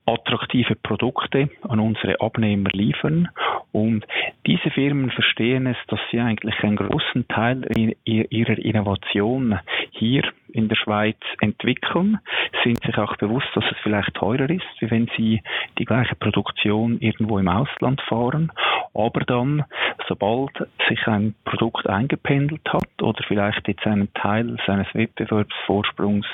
attraktive 0.07 0.77
Produkte 0.77 1.51
an 1.69 1.81
unsere 1.81 2.21
Abnehmer 2.21 2.71
liefern. 2.73 3.29
Und 3.73 4.07
diese 4.47 4.71
Firmen 4.71 5.11
verstehen 5.11 5.67
es, 5.67 5.77
dass 5.89 6.01
sie 6.11 6.21
eigentlich 6.21 6.55
einen 6.63 6.77
großen 6.77 7.29
Teil 7.29 7.67
ihrer 8.05 8.59
Innovation 8.59 9.59
hier 9.91 10.23
in 10.49 10.69
der 10.69 10.77
Schweiz 10.77 11.19
entwickeln, 11.41 12.19
sind 12.65 12.83
sich 12.83 12.97
auch 12.99 13.17
bewusst, 13.17 13.49
dass 13.55 13.65
es 13.71 13.77
vielleicht 13.83 14.15
teurer 14.15 14.49
ist, 14.51 14.65
wie 14.81 14.91
wenn 14.91 15.09
sie 15.17 15.43
die 15.79 15.85
gleiche 15.85 16.15
Produktion 16.15 16.99
irgendwo 17.01 17.39
im 17.39 17.49
Ausland 17.49 18.01
fahren. 18.03 18.53
Aber 18.95 19.21
dann, 19.21 19.65
sobald 20.09 20.53
sich 20.89 21.07
ein 21.07 21.35
Produkt 21.45 21.89
eingependelt 21.89 22.67
hat 22.69 23.03
oder 23.03 23.23
vielleicht 23.27 23.69
jetzt 23.69 23.87
einen 23.87 24.13
Teil 24.15 24.57
seines 24.67 24.93
Wettbewerbsvorsprungs 24.95 26.27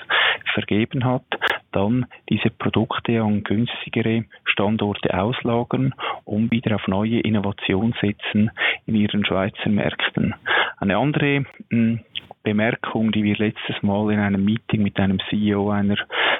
vergeben 0.54 1.04
hat, 1.04 1.24
dann 1.72 2.06
diese 2.28 2.50
Produkte 2.50 3.20
an 3.20 3.42
günstigere 3.42 4.24
Standorte 4.44 5.18
auslagern, 5.18 5.94
um 6.24 6.50
wieder 6.50 6.76
auf 6.76 6.86
neue 6.86 7.20
Innovation 7.20 7.94
setzen 8.00 8.50
in 8.86 8.94
ihren 8.94 9.24
Schweizer 9.24 9.68
Märkten. 9.68 10.34
Eine 10.78 10.98
andere 10.98 11.44
hm, 11.70 12.00
Bemerkung, 12.42 13.12
die 13.12 13.22
wir 13.22 13.36
letztes 13.36 13.82
Mal 13.82 14.01
in 14.10 14.20
einem 14.20 14.44
Meeting 14.44 14.82
mit 14.82 14.98
einem 14.98 15.18
CEO 15.28 15.70
einer 15.70 15.96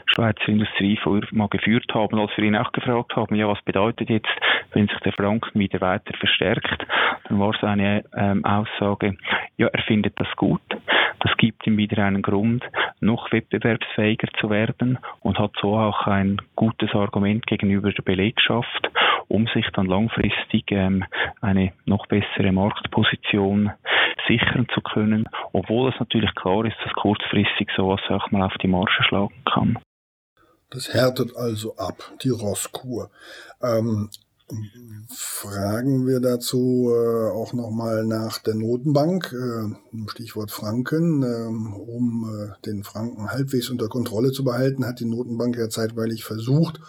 Schweizer 0.07 0.49
Industriefirma 0.49 1.47
geführt 1.47 1.93
haben, 1.95 2.19
als 2.19 2.31
wir 2.37 2.45
ihn 2.45 2.57
auch 2.57 2.73
gefragt 2.73 3.17
haben, 3.17 3.35
ja, 3.35 3.49
was 3.49 3.63
bedeutet 3.63 4.11
jetzt, 4.11 4.29
wenn 4.73 4.89
sich 4.89 4.99
der 5.01 5.13
Franken 5.13 5.59
wieder 5.59 5.81
weiter 5.81 6.15
verstärkt, 6.19 6.87
dann 7.29 7.41
war 7.41 7.55
seine 7.61 8.05
ähm, 8.17 8.45
Aussage, 8.45 9.17
ja, 9.57 9.69
er 9.69 9.83
findet 9.83 10.19
das 10.21 10.29
gut. 10.37 10.63
Das 11.21 11.37
gibt 11.37 11.67
ihm 11.67 11.77
wieder 11.77 12.05
einen 12.05 12.23
Grund, 12.23 12.65
noch 13.01 13.31
wettbewerbsfähiger 13.33 14.29
zu 14.41 14.51
werden 14.51 14.99
und 15.21 15.39
hat 15.39 15.53
so 15.61 15.77
auch 15.77 16.07
ein 16.07 16.39
gutes 16.57 16.93
Argument 16.95 17.47
gegenüber 17.47 17.93
der 17.93 18.03
Belegschaft, 18.03 18.91
um 19.29 19.47
sich 19.49 19.67
dann 19.73 19.87
langfristig 19.87 20.65
ähm, 20.71 21.05
eine 21.41 21.73
noch 21.85 22.07
bessere 22.07 22.53
Marktposition 22.53 23.71
sichern 24.33 24.67
zu 24.75 24.81
können, 24.81 25.29
obwohl 25.53 25.91
es 25.91 26.01
natürlich 26.01 26.35
klar 26.35 26.65
ist, 26.65 26.77
dass 26.85 26.93
kurzfristig 26.95 27.69
sowas 27.77 28.01
auch 28.09 28.31
mal 28.31 28.43
auf 28.43 28.57
die 28.63 28.69
Marge 28.69 28.93
schlagen 29.09 29.43
kann. 29.45 29.79
Das 30.71 30.95
härtet 30.95 31.37
also 31.37 31.77
ab, 31.77 32.03
die 32.23 32.31
Rosskur. 32.31 33.11
Ähm, 33.63 34.09
fragen 35.15 36.07
wir 36.07 36.21
dazu 36.21 36.91
äh, 36.91 37.31
auch 37.31 37.53
nochmal 37.53 38.05
nach 38.05 38.39
der 38.39 38.55
Notenbank, 38.55 39.33
äh, 39.33 40.09
Stichwort 40.09 40.51
Franken. 40.51 41.23
Äh, 41.23 41.47
um 41.47 42.29
äh, 42.31 42.65
den 42.67 42.85
Franken 42.85 43.31
halbwegs 43.31 43.71
unter 43.71 43.89
Kontrolle 43.89 44.33
zu 44.33 44.45
behalten, 44.45 44.87
hat 44.87 45.01
die 45.01 45.05
Notenbank 45.05 45.57
ja 45.57 45.69
zeitweilig 45.69 46.25
versucht, 46.25 46.81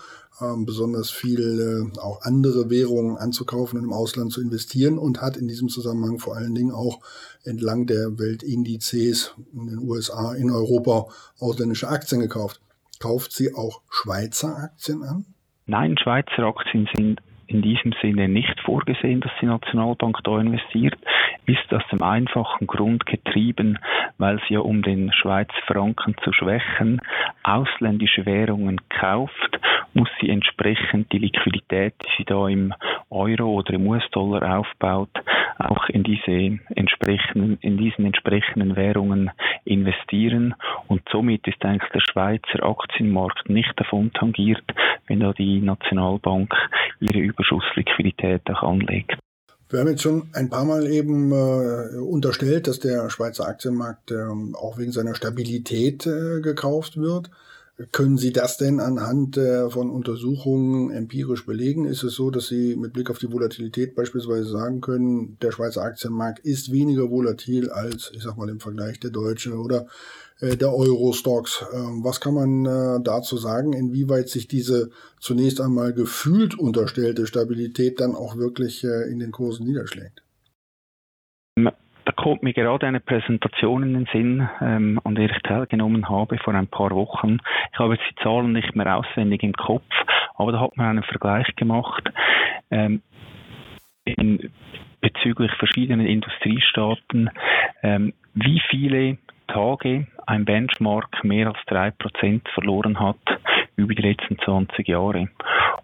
ähm, 0.42 0.66
besonders 0.66 1.12
viel 1.12 1.92
äh, 1.96 2.00
auch 2.00 2.22
andere 2.22 2.70
Währungen 2.70 3.18
anzukaufen 3.18 3.80
und 3.80 3.86
im 3.86 3.94
Ausland 3.94 4.32
zu 4.32 4.42
investieren 4.42 4.98
und 4.98 5.22
hat 5.22 5.38
in 5.38 5.48
diesem 5.48 5.70
Zusammenhang 5.70 6.20
vor 6.20 6.36
allen 6.36 6.56
Dingen 6.56 6.72
auch 6.72 7.00
entlang 7.44 7.88
der 7.88 8.18
Weltindizes 8.18 9.36
in 9.54 9.68
den 9.68 9.80
USA, 9.80 10.34
in 10.34 10.50
Europa 10.50 11.08
ausländische 11.40 11.90
Aktien 11.90 12.22
gekauft. 12.22 12.62
Kauft 13.00 13.34
sie 13.34 13.54
auch 13.54 13.82
Schweizer 13.90 14.58
Aktien 14.58 15.04
an? 15.04 15.26
Nein, 15.66 15.98
Schweizer 15.98 16.44
Aktien 16.44 16.88
sind 16.94 17.22
in 17.54 17.62
diesem 17.62 17.94
Sinne 18.02 18.28
nicht 18.28 18.60
vorgesehen, 18.62 19.22
dass 19.22 19.32
die 19.40 19.46
Nationalbank 19.46 20.20
da 20.24 20.40
investiert, 20.40 20.96
ist 21.46 21.74
aus 21.74 21.84
dem 21.92 22.02
einfachen 22.02 22.68
Grund 22.68 23.06
getrieben, 23.06 23.78
weil 24.18 24.40
sie 24.48 24.56
ja 24.56 24.60
um 24.60 24.82
den 24.82 25.12
Schweizer 25.14 25.54
Franken 25.68 26.16
zu 26.24 26.34
schwächen 26.34 27.02
ausländische 27.44 28.26
Währungen 28.26 28.82
kauft, 28.90 29.60
muss 29.94 30.10
sie 30.20 30.30
entsprechend 30.30 31.12
die 31.12 31.20
Liquidität, 31.20 31.94
die 32.02 32.10
sie 32.18 32.26
da 32.26 32.48
im 32.48 32.74
Euro 33.10 33.54
oder 33.54 33.74
im 33.74 33.88
US-Dollar 33.88 34.60
aufbaut, 34.60 35.12
auch 35.58 35.88
in 35.90 36.04
diese 36.04 36.60
entsprechenden, 36.76 37.58
in 37.62 37.78
diesen 37.78 38.06
entsprechenden 38.06 38.76
Währungen 38.76 39.32
investieren. 39.66 40.56
Und 40.88 41.02
somit 41.12 41.48
ist 41.48 41.64
eigentlich 41.64 41.92
der 41.92 42.02
Schweizer 42.02 42.64
Aktienmarkt 42.64 43.50
nicht 43.50 43.74
davon 43.78 44.12
tangiert, 44.14 44.64
wenn 45.08 45.20
da 45.20 45.34
die 45.34 45.62
Nationalbank 45.62 46.54
ihre 47.00 47.20
Überschussliquidität 47.20 48.42
auch 48.50 48.64
anlegt. 48.64 49.18
Wir 49.70 49.80
haben 49.80 49.88
jetzt 49.88 50.04
schon 50.04 50.28
ein 50.34 50.52
paar 50.52 50.66
Mal 50.66 50.86
eben 50.86 51.32
äh, 51.32 51.98
unterstellt, 51.98 52.68
dass 52.68 52.80
der 52.80 53.10
Schweizer 53.10 53.48
Aktienmarkt 53.48 54.12
äh, 54.12 54.28
auch 54.54 54.78
wegen 54.78 54.92
seiner 54.92 55.16
Stabilität 55.16 56.06
äh, 56.06 56.42
gekauft 56.42 56.98
wird. 56.98 57.32
Können 57.92 58.18
Sie 58.18 58.32
das 58.32 58.58
denn 58.58 58.80
anhand 58.80 59.36
von 59.70 59.90
Untersuchungen 59.90 60.92
empirisch 60.92 61.46
belegen? 61.46 61.86
Ist 61.86 62.04
es 62.04 62.14
so, 62.14 62.30
dass 62.30 62.48
Sie 62.48 62.76
mit 62.76 62.94
Blick 62.94 63.10
auf 63.10 63.18
die 63.18 63.32
Volatilität 63.32 63.96
beispielsweise 63.96 64.46
sagen 64.46 64.80
können, 64.80 65.38
der 65.42 65.52
Schweizer 65.52 65.82
Aktienmarkt 65.82 66.40
ist 66.46 66.72
weniger 66.72 67.10
volatil 67.10 67.72
als, 67.72 68.12
ich 68.14 68.22
sag 68.22 68.38
mal, 68.38 68.50
im 68.50 68.60
Vergleich 68.60 69.00
der 69.00 69.10
deutsche 69.10 69.56
oder 69.56 69.88
äh, 70.40 70.58
der 70.58 70.74
Euro-Stocks? 70.74 71.66
Ähm, 71.74 72.04
was 72.04 72.20
kann 72.20 72.34
man 72.34 72.66
äh, 72.66 73.04
dazu 73.04 73.38
sagen, 73.38 73.74
inwieweit 73.74 74.30
sich 74.30 74.48
diese 74.48 74.90
zunächst 75.20 75.62
einmal 75.62 75.94
gefühlt 75.94 76.58
unterstellte 76.58 77.28
Stabilität 77.28 78.00
dann 78.00 78.14
auch 78.14 78.38
wirklich 78.38 78.84
äh, 78.84 79.10
in 79.10 79.20
den 79.20 79.32
Kursen 79.32 79.66
niederschlägt? 79.66 80.24
Da 82.06 82.12
kommt 82.12 82.44
mir 82.44 82.54
gerade 82.54 82.86
eine 82.86 83.00
Präsentation 83.00 83.84
in 83.84 83.94
den 83.94 84.08
Sinn, 84.12 84.50
ähm, 84.62 85.00
an 85.04 85.16
der 85.16 85.30
ich 85.32 85.42
teilgenommen 85.44 86.10
habe 86.10 86.38
vor 86.38 86.54
ein 86.54 86.68
paar 86.68 86.92
Wochen. 86.92 87.38
Ich 87.72 87.80
habe 87.80 87.96
jetzt 87.96 88.06
die 88.10 88.24
Zahlen 88.24 88.52
nicht 88.52 88.76
mehr 88.76 88.98
auswendig 88.98 89.44
im 89.44 89.54
Kopf, 89.54 89.90
aber 90.36 90.52
da 90.52 90.60
hat 90.60 90.76
man 90.78 90.88
einen 90.88 91.04
Vergleich 91.04 91.48
gemacht 91.56 92.12
ähm, 92.72 93.02
in, 94.06 94.52
bezüglich 95.04 95.52
verschiedenen 95.60 96.08
Industriestaaten, 96.08 97.30
ähm, 97.84 98.14
wie 98.34 98.62
viele 98.70 99.18
Tage 99.48 100.08
ein 100.26 100.46
Benchmark 100.46 101.24
mehr 101.24 101.48
als 101.48 101.60
drei 101.68 101.92
Prozent 101.92 102.48
verloren 102.54 103.00
hat 103.00 103.18
über 103.76 103.94
die 103.94 104.02
letzten 104.02 104.38
20 104.40 104.88
Jahre. 104.88 105.30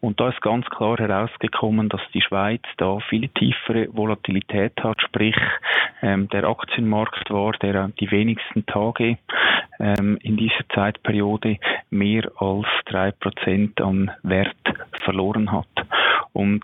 Und 0.02 0.20
da 0.20 0.30
ist 0.30 0.42
ganz 0.42 0.66
klar 0.68 0.98
herausgekommen, 0.98 1.90
dass 1.90 2.02
die 2.14 2.22
Schweiz 2.22 2.62
da 2.78 3.00
viel 3.10 3.28
tiefere 3.30 3.88
Volatilität 3.92 4.74
hat, 4.82 5.02
sprich 5.02 5.36
ähm, 6.02 6.30
der 6.30 6.46
Aktienmarkt 6.46 7.30
war, 7.30 7.52
der 7.54 7.90
die 8.00 8.10
wenigsten 8.12 8.66
Tage 8.66 9.18
ähm, 9.80 10.18
in 10.22 10.38
dieser 10.38 10.68
Zeitperiode 10.74 11.58
mehr 11.90 12.32
als 12.38 12.68
drei 12.86 13.12
Prozent 13.12 13.82
an 13.82 14.12
Wert 14.24 14.56
verloren 15.04 15.52
hat. 15.52 15.68
Und 16.34 16.64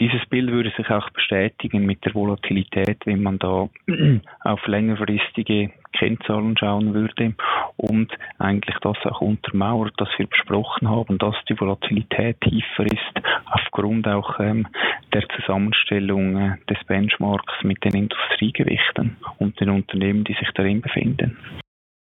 dieses 0.00 0.24
Bild 0.26 0.50
würde 0.50 0.72
sich 0.76 0.90
auch 0.90 1.08
bestätigen 1.10 1.86
mit 1.86 2.04
der 2.04 2.14
Volatilität, 2.14 2.98
wenn 3.06 3.22
man 3.22 3.38
da 3.38 3.68
auf 4.40 4.66
längerfristige 4.66 5.70
Kennzahlen 5.92 6.56
schauen 6.58 6.92
würde 6.92 7.34
und 7.76 8.12
eigentlich 8.38 8.76
das 8.80 8.96
auch 9.04 9.20
untermauert, 9.20 9.94
dass 9.96 10.08
wir 10.18 10.26
besprochen 10.26 10.90
haben, 10.90 11.18
dass 11.18 11.36
die 11.48 11.58
Volatilität 11.58 12.40
tiefer 12.40 12.84
ist 12.84 13.24
aufgrund 13.46 14.08
auch 14.08 14.38
ähm, 14.40 14.66
der 15.12 15.28
Zusammenstellung 15.28 16.36
äh, 16.36 16.56
des 16.68 16.82
Benchmarks 16.86 17.54
mit 17.62 17.84
den 17.84 17.94
Industriegewichten 17.94 19.16
und 19.38 19.58
den 19.60 19.70
Unternehmen, 19.70 20.24
die 20.24 20.34
sich 20.34 20.48
darin 20.54 20.80
befinden. 20.80 21.36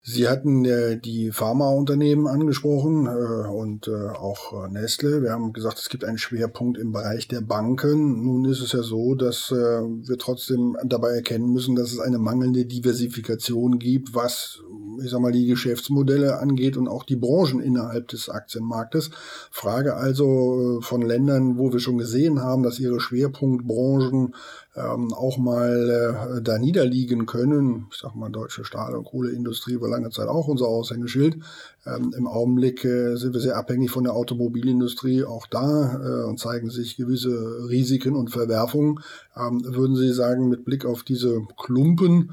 Sie 0.02 0.30
hatten 0.30 0.64
äh, 0.64 0.98
die 0.98 1.32
Pharmaunternehmen 1.32 2.26
angesprochen 2.26 3.06
äh, 3.06 3.48
und 3.50 3.88
äh, 3.90 4.10
auch 4.10 4.66
äh, 4.66 4.70
Nestle. 4.72 5.22
Wir 5.22 5.32
haben 5.32 5.52
gesagt, 5.52 5.78
es 5.78 5.90
gibt 5.90 6.06
einen 6.06 6.18
Schwerpunkt 6.18 6.78
im 6.78 6.94
Bereich 6.94 7.28
der 7.28 7.42
Banken. 7.42 8.24
Nun 8.24 8.46
ist 8.46 8.62
es 8.62 8.72
ja 8.72 8.82
so, 8.82 9.16
dass 9.16 9.52
äh, 9.52 9.56
wir 9.56 10.18
trotzdem 10.18 10.78
dabei 10.86 11.12
erkennen 11.12 11.52
müssen, 11.52 11.76
dass 11.76 11.92
es 11.92 12.00
eine 12.00 12.18
mangelnde 12.18 12.66
Diversifikation 12.66 13.78
gibt, 13.78 14.16
was 14.16 14.62
ich 15.04 15.12
sag 15.12 15.20
mal, 15.20 15.32
die 15.32 15.46
Geschäftsmodelle 15.46 16.40
angeht 16.40 16.78
und 16.78 16.88
auch 16.88 17.04
die 17.04 17.16
Branchen 17.16 17.60
innerhalb 17.60 18.08
des 18.08 18.30
Aktienmarktes. 18.30 19.12
Frage 19.52 19.96
also 19.96 20.80
äh, 20.80 20.82
von 20.84 21.02
Ländern, 21.02 21.58
wo 21.58 21.72
wir 21.72 21.80
schon 21.80 21.98
gesehen 21.98 22.42
haben, 22.42 22.64
dass 22.64 22.80
ihre 22.80 23.00
Schwerpunktbranchen 23.00 24.34
ähm, 24.76 25.14
auch 25.14 25.38
mal 25.38 26.38
äh, 26.38 26.42
da 26.42 26.58
niederliegen 26.58 27.26
können. 27.26 27.88
Ich 27.92 28.00
sag 28.00 28.16
mal, 28.16 28.30
deutsche 28.30 28.64
Stahl- 28.64 28.96
und 28.96 29.06
Kohleindustrie 29.06 29.82
war 29.82 29.90
lange 29.90 30.10
Zeit 30.12 30.28
auch 30.28 30.48
unser 30.48 30.68
Aushängeschild. 30.68 31.38
Ähm, 31.86 32.14
Im 32.16 32.28
Augenblick 32.28 32.86
äh, 32.86 33.16
sind 33.16 33.34
wir 33.34 33.42
sehr 33.42 33.58
abhängig 33.58 33.92
von 33.92 34.04
der 34.04 34.14
Automobilindustrie 34.14 35.24
auch 35.24 35.48
da 35.48 36.00
äh, 36.02 36.30
und 36.30 36.40
zeigen 36.40 36.70
sich 36.70 36.98
gewisse 36.98 37.68
Risiken 37.68 38.16
und 38.16 38.30
Verwerfungen. 38.30 39.00
Ähm, 39.36 39.62
würden 39.66 39.96
Sie 39.96 40.14
sagen, 40.14 40.50
mit 40.50 40.66
Blick 40.66 40.86
auf 40.86 41.04
diese 41.04 41.42
Klumpen, 41.58 42.32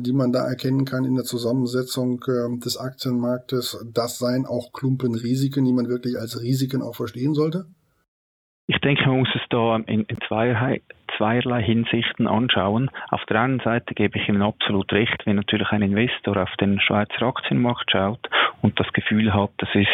die 0.00 0.12
man 0.12 0.32
da 0.32 0.46
erkennen 0.46 0.84
kann 0.84 1.04
in 1.04 1.14
der 1.14 1.24
Zusammensetzung 1.24 2.22
äh, 2.26 2.58
des 2.58 2.76
Aktienmarktes, 2.76 3.84
das 3.92 4.18
seien 4.18 4.46
auch 4.46 4.72
Klumpenrisiken, 4.72 5.64
die 5.64 5.72
man 5.72 5.88
wirklich 5.88 6.18
als 6.18 6.40
Risiken 6.40 6.82
auch 6.82 6.96
verstehen 6.96 7.34
sollte? 7.34 7.66
Ich 8.66 8.78
denke, 8.80 9.06
man 9.06 9.20
muss 9.20 9.34
es 9.34 9.42
da 9.50 9.76
in, 9.76 10.04
in 10.04 10.18
zweierlei, 10.26 10.82
zweierlei 11.16 11.62
Hinsichten 11.62 12.26
anschauen. 12.26 12.90
Auf 13.10 13.24
der 13.26 13.40
einen 13.40 13.60
Seite 13.60 13.94
gebe 13.94 14.18
ich 14.18 14.28
Ihnen 14.28 14.42
absolut 14.42 14.92
recht, 14.92 15.26
wenn 15.26 15.36
natürlich 15.36 15.70
ein 15.70 15.82
Investor 15.82 16.36
auf 16.36 16.54
den 16.60 16.80
Schweizer 16.80 17.22
Aktienmarkt 17.22 17.90
schaut 17.90 18.28
und 18.62 18.78
das 18.78 18.92
Gefühl 18.92 19.32
hat, 19.32 19.50
das 19.58 19.68
ist 19.74 19.88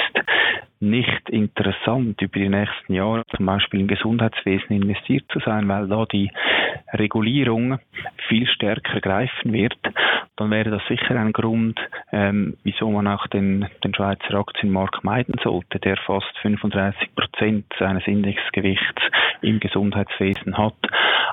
nicht 0.80 1.30
interessant, 1.30 2.20
über 2.20 2.38
die 2.38 2.48
nächsten 2.48 2.92
Jahre 2.92 3.22
zum 3.34 3.46
Beispiel 3.46 3.80
im 3.80 3.88
Gesundheitswesen 3.88 4.76
investiert 4.76 5.24
zu 5.32 5.38
sein, 5.40 5.68
weil 5.68 5.88
da 5.88 6.04
die 6.04 6.30
Regulierung 6.92 7.78
viel 8.28 8.46
stärker 8.46 9.00
greifen 9.00 9.52
wird, 9.52 9.78
dann 10.36 10.50
wäre 10.50 10.70
das 10.70 10.82
sicher 10.88 11.16
ein 11.16 11.32
Grund, 11.32 11.78
ähm, 12.12 12.56
wieso 12.64 12.90
man 12.90 13.06
auch 13.06 13.26
den, 13.28 13.68
den 13.84 13.94
Schweizer 13.94 14.34
Aktienmarkt 14.34 15.04
meiden 15.04 15.36
sollte, 15.42 15.78
der 15.78 15.96
fast 15.96 16.36
35 16.42 17.14
Prozent 17.14 17.66
seines 17.78 18.06
Indexgewichts 18.06 19.02
im 19.42 19.60
Gesundheitswesen 19.60 20.58
hat. 20.58 20.74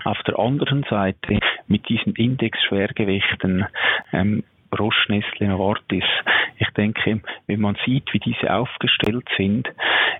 Auf 0.03 0.21
der 0.23 0.39
anderen 0.39 0.83
Seite 0.89 1.39
mit 1.67 1.87
diesen 1.89 2.15
Indexschwergewichten 2.15 3.65
ähm, 4.13 4.43
Roche, 4.77 5.21
Novartis. 5.39 6.05
Ich 6.57 6.69
denke, 6.71 7.21
wenn 7.47 7.59
man 7.61 7.77
sieht, 7.85 8.13
wie 8.13 8.19
diese 8.19 8.53
aufgestellt 8.53 9.27
sind, 9.37 9.67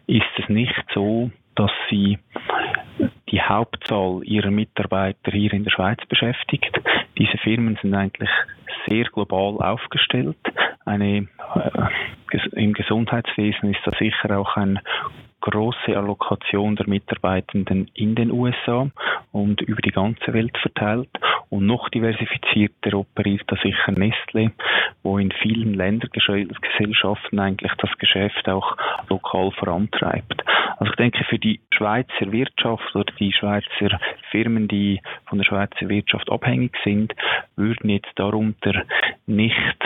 ist 0.08 0.26
es 0.38 0.50
nicht 0.50 0.84
so, 0.94 1.32
dass 1.56 1.72
sie 1.90 2.18
die 3.30 3.42
Hauptzahl 3.42 4.22
ihrer 4.24 4.52
Mitarbeiter 4.52 5.32
hier 5.32 5.54
in 5.54 5.64
der 5.64 5.72
Schweiz 5.72 6.00
beschäftigt. 6.08 6.72
Diese 7.18 7.38
Firmen 7.38 7.78
sind 7.82 7.94
eigentlich 7.94 8.30
sehr 8.88 9.06
global 9.06 9.58
aufgestellt. 9.58 10.38
Eine, 10.86 11.28
äh, 11.56 12.38
Im 12.54 12.74
Gesundheitswesen 12.74 13.74
ist 13.74 13.82
da 13.86 13.92
sicher 13.98 14.38
auch 14.38 14.56
ein 14.56 14.80
große 15.42 15.98
Allokation 15.98 16.76
der 16.76 16.88
Mitarbeitenden 16.88 17.90
in 17.94 18.16
den 18.16 18.32
USA 18.32 18.90
und 19.32 19.62
über 19.62 19.82
die 19.82 19.92
ganze 19.92 20.34
Welt 20.34 20.58
verteilt. 20.60 21.10
Und 21.50 21.66
noch 21.66 21.90
diversifizierter 21.90 22.98
operiert 22.98 23.44
da 23.48 23.58
sicher 23.58 23.92
Nestle, 23.92 24.52
wo 25.04 25.18
in 25.18 25.32
vielen 25.42 25.74
Ländergesellschaften 25.74 27.40
eigentlich 27.40 27.74
das 27.78 27.92
Geschäft 27.98 28.48
auch 28.48 28.78
lokal 29.10 29.52
vorantreibt. 29.52 30.44
Also 30.78 30.92
ich 30.92 30.98
denke, 30.98 31.24
für 31.26 31.40
die 31.40 31.60
Schweizer 31.72 32.32
Wirtschaft 32.32 32.96
oder 32.96 33.12
die 33.20 33.34
Schweizer 33.34 34.00
Firmen, 34.32 34.68
die 34.68 35.02
von 35.26 35.40
der 35.40 35.46
Schweizer 35.46 35.90
Wirtschaft 35.90 36.32
abhängig 36.32 36.76
sind, 36.84 37.14
würden 37.56 37.90
jetzt 37.90 38.12
darunter 38.16 38.84
nicht 39.26 39.78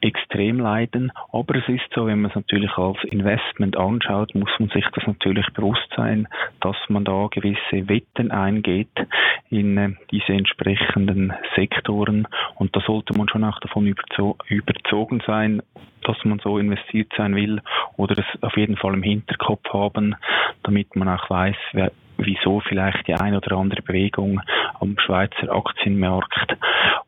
extrem 0.00 0.58
leiden. 0.58 1.12
Aber 1.32 1.54
es 1.56 1.68
ist 1.68 1.92
so, 1.94 2.06
wenn 2.06 2.20
man 2.20 2.30
es 2.30 2.36
natürlich 2.36 2.76
als 2.76 3.02
Investment 3.04 3.76
anschaut, 3.76 4.34
muss 4.34 4.50
man 4.58 4.68
sich 4.70 4.84
das 4.94 5.06
natürlich 5.06 5.46
bewusst 5.54 5.88
sein, 5.96 6.28
dass 6.60 6.76
man 6.88 7.04
da 7.04 7.28
gewisse 7.30 7.88
Wetten 7.88 8.30
eingeht 8.30 8.88
in 9.50 9.76
äh, 9.76 9.90
diese 10.10 10.32
entsprechenden 10.32 11.32
Sektoren. 11.56 12.26
Und 12.56 12.74
da 12.76 12.80
sollte 12.80 13.16
man 13.16 13.28
schon 13.28 13.44
auch 13.44 13.58
davon 13.60 13.86
überzo 13.86 14.36
überzogen 14.48 15.22
sein, 15.26 15.62
dass 16.02 16.16
man 16.24 16.38
so 16.38 16.58
investiert 16.58 17.12
sein 17.16 17.34
will 17.34 17.60
oder 17.96 18.18
es 18.18 18.42
auf 18.42 18.56
jeden 18.56 18.76
Fall 18.76 18.94
im 18.94 19.02
Hinterkopf 19.02 19.64
haben, 19.72 20.14
damit 20.62 20.96
man 20.96 21.08
auch 21.08 21.28
weiß, 21.28 21.56
wer, 21.72 21.92
wieso 22.18 22.60
vielleicht 22.60 23.06
die 23.08 23.14
eine 23.14 23.38
oder 23.38 23.56
andere 23.56 23.82
Bewegung 23.82 24.40
am 24.80 24.96
Schweizer 24.98 25.50
Aktienmarkt 25.50 26.56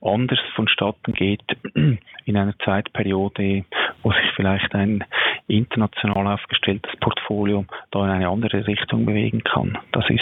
anders 0.02 0.38
vonstatten 0.54 1.12
geht 1.12 1.42
in 1.74 2.36
einer 2.36 2.58
Zeitperiode, 2.64 3.64
wo 4.02 4.12
sich 4.12 4.30
vielleicht 4.34 4.74
ein 4.74 5.04
international 5.46 6.26
aufgestelltes 6.34 6.94
Portfolio 7.00 7.64
da 7.90 8.04
in 8.04 8.10
eine 8.10 8.28
andere 8.28 8.66
Richtung 8.66 9.04
bewegen 9.04 9.42
kann. 9.44 9.76
Das 9.92 10.08
ist. 10.08 10.19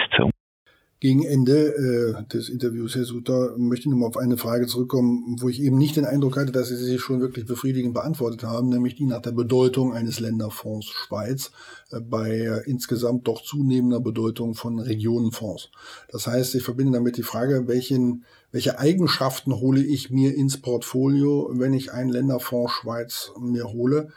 Gegen 1.00 1.22
Ende 1.22 1.74
äh, 1.76 2.24
des 2.32 2.48
Interviews, 2.48 2.96
Herr 2.96 3.04
Suter, 3.04 3.56
möchte 3.56 3.84
ich 3.84 3.90
nochmal 3.92 4.08
auf 4.08 4.16
eine 4.16 4.36
Frage 4.36 4.66
zurückkommen, 4.66 5.36
wo 5.38 5.48
ich 5.48 5.62
eben 5.62 5.78
nicht 5.78 5.94
den 5.94 6.04
Eindruck 6.04 6.36
hatte, 6.36 6.50
dass 6.50 6.68
Sie 6.68 6.76
sie 6.76 6.98
schon 6.98 7.20
wirklich 7.20 7.46
befriedigend 7.46 7.94
beantwortet 7.94 8.42
haben, 8.42 8.68
nämlich 8.68 8.96
die 8.96 9.06
nach 9.06 9.22
der 9.22 9.30
Bedeutung 9.30 9.92
eines 9.92 10.18
Länderfonds 10.18 10.86
Schweiz 10.86 11.52
äh, 11.92 12.00
bei 12.00 12.62
insgesamt 12.66 13.28
doch 13.28 13.42
zunehmender 13.42 14.00
Bedeutung 14.00 14.54
von 14.54 14.80
Regionenfonds. 14.80 15.70
Das 16.10 16.26
heißt, 16.26 16.56
ich 16.56 16.64
verbinde 16.64 16.94
damit 16.94 17.16
die 17.16 17.22
Frage, 17.22 17.68
welchen, 17.68 18.24
welche 18.50 18.80
Eigenschaften 18.80 19.54
hole 19.54 19.80
ich 19.80 20.10
mir 20.10 20.34
ins 20.34 20.56
Portfolio, 20.56 21.48
wenn 21.52 21.74
ich 21.74 21.92
einen 21.92 22.10
Länderfonds 22.10 22.72
Schweiz 22.72 23.30
mir 23.40 23.68
hole? 23.72 24.08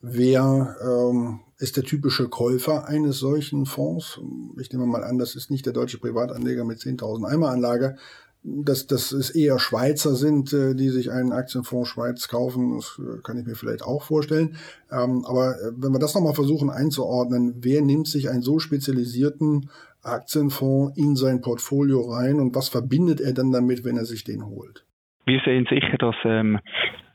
Wer 0.00 0.76
ähm, 0.80 1.40
ist 1.60 1.76
der 1.76 1.84
typische 1.84 2.28
Käufer 2.28 2.88
eines 2.88 3.18
solchen 3.18 3.66
Fonds? 3.66 4.20
Ich 4.60 4.72
nehme 4.72 4.86
mal 4.86 5.04
an, 5.04 5.18
das 5.18 5.36
ist 5.36 5.50
nicht 5.50 5.66
der 5.66 5.72
deutsche 5.72 5.98
Privatanleger 5.98 6.64
mit 6.64 6.78
10.000 6.78 7.30
Eimeranlage. 7.30 7.96
Dass, 8.42 8.86
dass 8.86 9.12
es 9.12 9.28
eher 9.28 9.58
Schweizer 9.58 10.14
sind, 10.14 10.54
äh, 10.54 10.74
die 10.74 10.88
sich 10.88 11.10
einen 11.10 11.30
Aktienfonds 11.30 11.90
Schweiz 11.90 12.26
kaufen, 12.28 12.76
das 12.76 12.98
äh, 12.98 13.20
kann 13.22 13.36
ich 13.36 13.44
mir 13.44 13.54
vielleicht 13.54 13.82
auch 13.82 14.02
vorstellen. 14.02 14.56
Ähm, 14.90 15.26
aber 15.26 15.56
äh, 15.60 15.72
wenn 15.76 15.92
wir 15.92 15.98
das 15.98 16.14
nochmal 16.14 16.32
versuchen 16.32 16.70
einzuordnen, 16.70 17.56
wer 17.60 17.82
nimmt 17.82 18.08
sich 18.08 18.30
einen 18.30 18.40
so 18.40 18.58
spezialisierten 18.58 19.68
Aktienfonds 20.02 20.96
in 20.96 21.16
sein 21.16 21.42
Portfolio 21.42 22.00
rein 22.00 22.40
und 22.40 22.54
was 22.54 22.70
verbindet 22.70 23.20
er 23.20 23.34
dann 23.34 23.52
damit, 23.52 23.84
wenn 23.84 23.98
er 23.98 24.06
sich 24.06 24.24
den 24.24 24.46
holt? 24.46 24.86
Wir 25.26 25.42
sehen 25.44 25.66
sicher, 25.68 25.98
dass 25.98 26.16
ähm, 26.24 26.58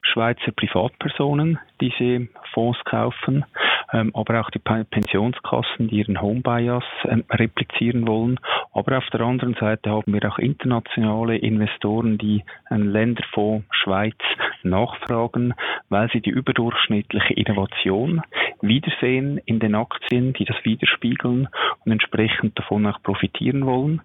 Schweizer 0.05 0.51
Privatpersonen 0.51 1.59
diese 1.81 2.27
Fonds 2.53 2.79
kaufen, 2.85 3.45
ähm, 3.91 4.11
aber 4.13 4.41
auch 4.41 4.49
die 4.49 4.59
Pensionskassen, 4.59 5.87
die 5.87 5.97
ihren 5.97 6.21
Home 6.21 6.41
Bias 6.41 6.83
ähm, 7.05 7.23
replizieren 7.29 8.07
wollen. 8.07 8.39
Aber 8.73 8.97
auf 8.97 9.07
der 9.11 9.21
anderen 9.21 9.55
Seite 9.55 9.89
haben 9.89 10.13
wir 10.13 10.29
auch 10.29 10.37
internationale 10.37 11.37
Investoren, 11.37 12.17
die 12.17 12.43
einen 12.69 12.91
Länderfonds 12.91 13.65
Schweiz 13.71 14.17
nachfragen, 14.65 15.53
weil 15.89 16.09
sie 16.11 16.21
die 16.21 16.29
überdurchschnittliche 16.29 17.33
Innovation 17.33 18.21
wiedersehen 18.61 19.39
in 19.45 19.59
den 19.59 19.75
Aktien, 19.75 20.33
die 20.33 20.45
das 20.45 20.57
widerspiegeln 20.63 21.47
und 21.85 21.91
entsprechend 21.91 22.57
davon 22.57 22.85
auch 22.85 23.01
profitieren 23.03 23.65
wollen. 23.65 24.01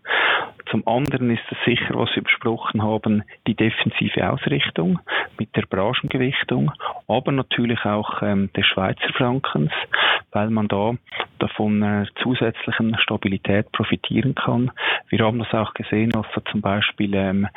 Zum 0.71 0.87
anderen 0.87 1.31
ist 1.31 1.43
es 1.51 1.59
sicher, 1.65 1.95
was 1.95 2.15
wir 2.15 2.23
besprochen 2.23 2.83
haben, 2.83 3.25
die 3.47 3.55
defensive 3.55 4.31
Ausrichtung 4.31 5.01
mit 5.39 5.55
der 5.57 5.63
Branchengewichtung, 5.63 6.71
aber 7.09 7.33
natürlich 7.33 7.85
auch 7.85 8.23
ähm, 8.23 8.51
des 8.57 8.67
Schweizer 8.67 9.13
Frankens, 9.17 9.73
weil 10.31 10.51
man 10.51 10.69
da 10.69 10.95
davon 11.41 11.83
äh, 11.83 12.07
zusätzlichen 12.23 12.97
Stabilität 12.99 13.73
profitieren 13.73 14.35
kann. 14.35 14.71
Wir 15.09 15.21
haben 15.21 15.41
das 15.41 15.53
auch 15.53 15.75
gesehen, 15.75 16.15
als 16.15 16.27
da 16.35 16.45
zum 16.53 16.61
Beispiel 16.61 17.15
ähm, 17.15 17.49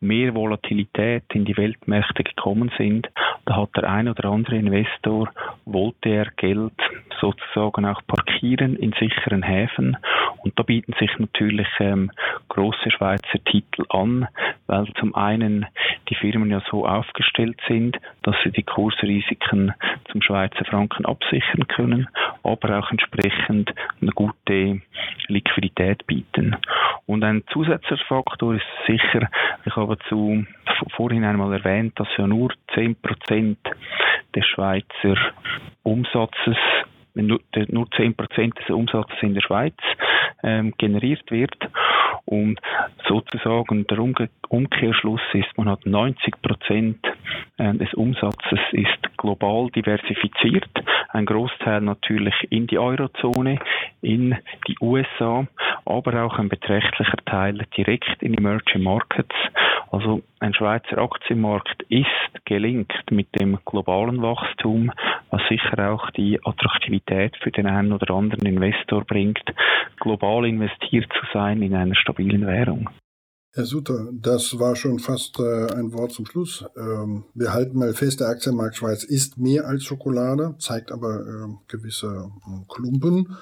mehr 0.00 0.34
Volatilität 0.34 1.24
in 1.32 1.44
die 1.44 1.56
Weltmärkte 1.56 2.22
gekommen 2.22 2.49
sind. 2.76 3.08
Da 3.46 3.56
hat 3.56 3.70
der 3.76 3.90
ein 3.90 4.08
oder 4.08 4.28
andere 4.30 4.56
Investor, 4.56 5.30
wollte 5.64 6.08
er 6.08 6.26
Geld 6.36 6.72
sozusagen 7.20 7.84
auch 7.84 8.00
parkieren 8.06 8.76
in 8.76 8.92
sicheren 8.98 9.42
Häfen. 9.42 9.96
Und 10.42 10.58
da 10.58 10.62
bieten 10.62 10.94
sich 10.98 11.10
natürlich 11.18 11.68
ähm, 11.78 12.10
große 12.48 12.90
Schweizer 12.90 13.44
Titel 13.44 13.84
an, 13.90 14.26
weil 14.66 14.86
zum 14.98 15.14
einen 15.14 15.66
die 16.08 16.14
Firmen 16.14 16.50
ja 16.50 16.62
so 16.70 16.86
aufgestellt 16.86 17.60
sind, 17.68 17.98
dass 18.22 18.36
sie 18.42 18.50
die 18.50 18.62
Kursrisiken 18.62 19.74
zum 20.10 20.22
Schweizer 20.22 20.64
Franken 20.64 21.04
absichern 21.06 21.68
können, 21.68 22.08
aber 22.42 22.78
auch 22.78 22.90
entsprechend 22.90 23.72
eine 24.00 24.12
gute 24.12 24.80
Liquidität 25.28 26.06
bieten. 26.06 26.56
Und 27.06 27.22
ein 27.24 27.44
zusätzlicher 27.52 28.04
Faktor 28.06 28.54
ist 28.54 28.66
sicher, 28.86 29.28
ich 29.64 29.76
habe 29.76 29.98
zu 30.08 30.44
vorhin 30.96 31.24
einmal 31.24 31.52
erwähnt, 31.52 31.98
dass 31.98 32.08
ja 32.16 32.26
nur 32.26 32.52
10% 32.74 33.56
des 34.34 34.46
Schweizer 34.46 35.16
Umsatzes 35.82 36.56
nur, 37.14 37.40
nur 37.68 37.86
10% 37.86 38.58
des 38.58 38.70
Umsatzes 38.70 39.16
in 39.22 39.34
der 39.34 39.42
Schweiz 39.42 39.74
ähm, 40.42 40.72
generiert 40.78 41.30
wird. 41.30 41.56
Und 42.24 42.60
sozusagen 43.08 43.86
der 43.88 43.98
Umge 43.98 44.28
Umkehrschluss 44.48 45.20
ist, 45.32 45.56
man 45.56 45.68
hat 45.68 45.86
90 45.86 46.42
Prozent 46.42 46.98
äh, 47.58 47.74
des 47.74 47.92
Umsatzes 47.94 48.58
ist 48.72 49.16
global 49.16 49.68
diversifiziert. 49.70 50.68
Ein 51.10 51.26
Großteil 51.26 51.80
natürlich 51.80 52.34
in 52.50 52.66
die 52.66 52.78
Eurozone, 52.78 53.58
in 54.00 54.36
die 54.66 54.76
USA, 54.80 55.46
aber 55.84 56.24
auch 56.24 56.38
ein 56.38 56.48
beträchtlicher 56.48 57.18
Teil 57.26 57.66
direkt 57.76 58.22
in 58.22 58.34
Emerging 58.34 58.82
Markets. 58.82 59.34
Also 59.90 60.22
ein 60.38 60.54
Schweizer 60.54 60.98
Aktienmarkt 60.98 61.82
ist 61.88 62.06
gelingt 62.44 62.92
mit 63.10 63.28
dem 63.40 63.58
globalen 63.64 64.22
Wachstum, 64.22 64.92
was 65.30 65.42
sicher 65.48 65.92
auch 65.92 66.10
die 66.12 66.38
Attraktivität 66.44 67.36
für 67.42 67.50
den 67.50 67.66
einen 67.66 67.92
oder 67.92 68.14
anderen 68.14 68.46
Investor 68.46 69.04
bringt, 69.04 69.42
global 69.98 70.46
investiert 70.46 71.10
zu 71.12 71.26
sein 71.34 71.60
in 71.62 71.74
einer 71.74 71.96
stabilen 71.96 72.46
Währung. 72.46 72.88
Herr 73.52 73.64
Suter, 73.64 74.08
das 74.12 74.60
war 74.60 74.76
schon 74.76 75.00
fast 75.00 75.40
äh, 75.40 75.74
ein 75.74 75.92
Wort 75.92 76.12
zum 76.12 76.24
Schluss. 76.24 76.64
Ähm, 76.76 77.24
wir 77.34 77.52
halten 77.52 77.80
mal 77.80 77.92
fest, 77.94 78.20
der 78.20 78.28
Aktienmarkt 78.28 78.76
Schweiz 78.76 79.02
ist 79.02 79.38
mehr 79.38 79.66
als 79.66 79.82
Schokolade, 79.82 80.54
zeigt 80.60 80.92
aber 80.92 81.18
äh, 81.18 81.54
gewisse 81.66 82.30
äh, 82.46 82.72
Klumpen 82.72 83.36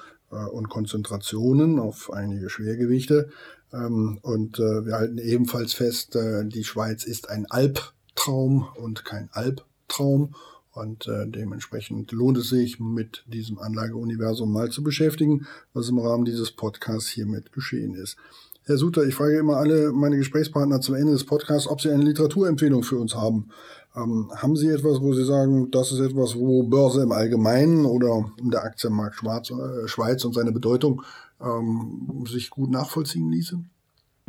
und 0.51 0.69
Konzentrationen 0.69 1.79
auf 1.79 2.13
einige 2.13 2.51
Schwergewichte. 2.51 3.31
Ähm, 3.73 4.19
und 4.21 4.59
äh, 4.59 4.85
wir 4.85 4.95
halten 4.95 5.17
ebenfalls 5.17 5.73
fest, 5.73 6.15
äh, 6.15 6.45
die 6.45 6.63
Schweiz 6.63 7.03
ist 7.03 7.29
ein 7.29 7.45
Albtraum 7.49 8.67
und 8.75 9.05
kein 9.05 9.29
Albtraum. 9.31 10.35
Und 10.71 11.07
äh, 11.07 11.27
dementsprechend 11.27 12.11
lohnt 12.11 12.37
es 12.37 12.49
sich, 12.49 12.79
mit 12.79 13.23
diesem 13.27 13.59
Anlageuniversum 13.59 14.51
mal 14.51 14.69
zu 14.69 14.83
beschäftigen, 14.83 15.47
was 15.73 15.89
im 15.89 15.99
Rahmen 15.99 16.25
dieses 16.25 16.51
Podcasts 16.51 17.09
hiermit 17.09 17.51
geschehen 17.51 17.95
ist. 17.95 18.17
Herr 18.63 18.77
Suter, 18.77 19.03
ich 19.03 19.15
frage 19.15 19.39
immer 19.39 19.57
alle 19.57 19.91
meine 19.91 20.17
Gesprächspartner 20.17 20.79
zum 20.79 20.93
Ende 20.93 21.11
des 21.11 21.25
Podcasts, 21.25 21.67
ob 21.67 21.81
sie 21.81 21.89
eine 21.89 22.03
Literaturempfehlung 22.03 22.83
für 22.83 22.97
uns 22.97 23.15
haben. 23.15 23.49
Ähm, 23.95 24.31
haben 24.35 24.55
Sie 24.55 24.67
etwas, 24.67 25.01
wo 25.01 25.13
Sie 25.13 25.25
sagen, 25.25 25.71
das 25.71 25.91
ist 25.91 25.99
etwas, 25.99 26.35
wo 26.35 26.63
Börse 26.63 27.01
im 27.01 27.11
Allgemeinen 27.11 27.87
oder 27.87 28.31
der 28.39 28.63
Aktienmarkt 28.63 29.15
Schwarz, 29.15 29.49
äh, 29.49 29.87
Schweiz 29.87 30.23
und 30.23 30.33
seine 30.33 30.51
Bedeutung 30.51 31.01
ähm, 31.41 32.25
sich 32.25 32.49
gut 32.49 32.69
nachvollziehen 32.69 33.31
ließe? 33.31 33.59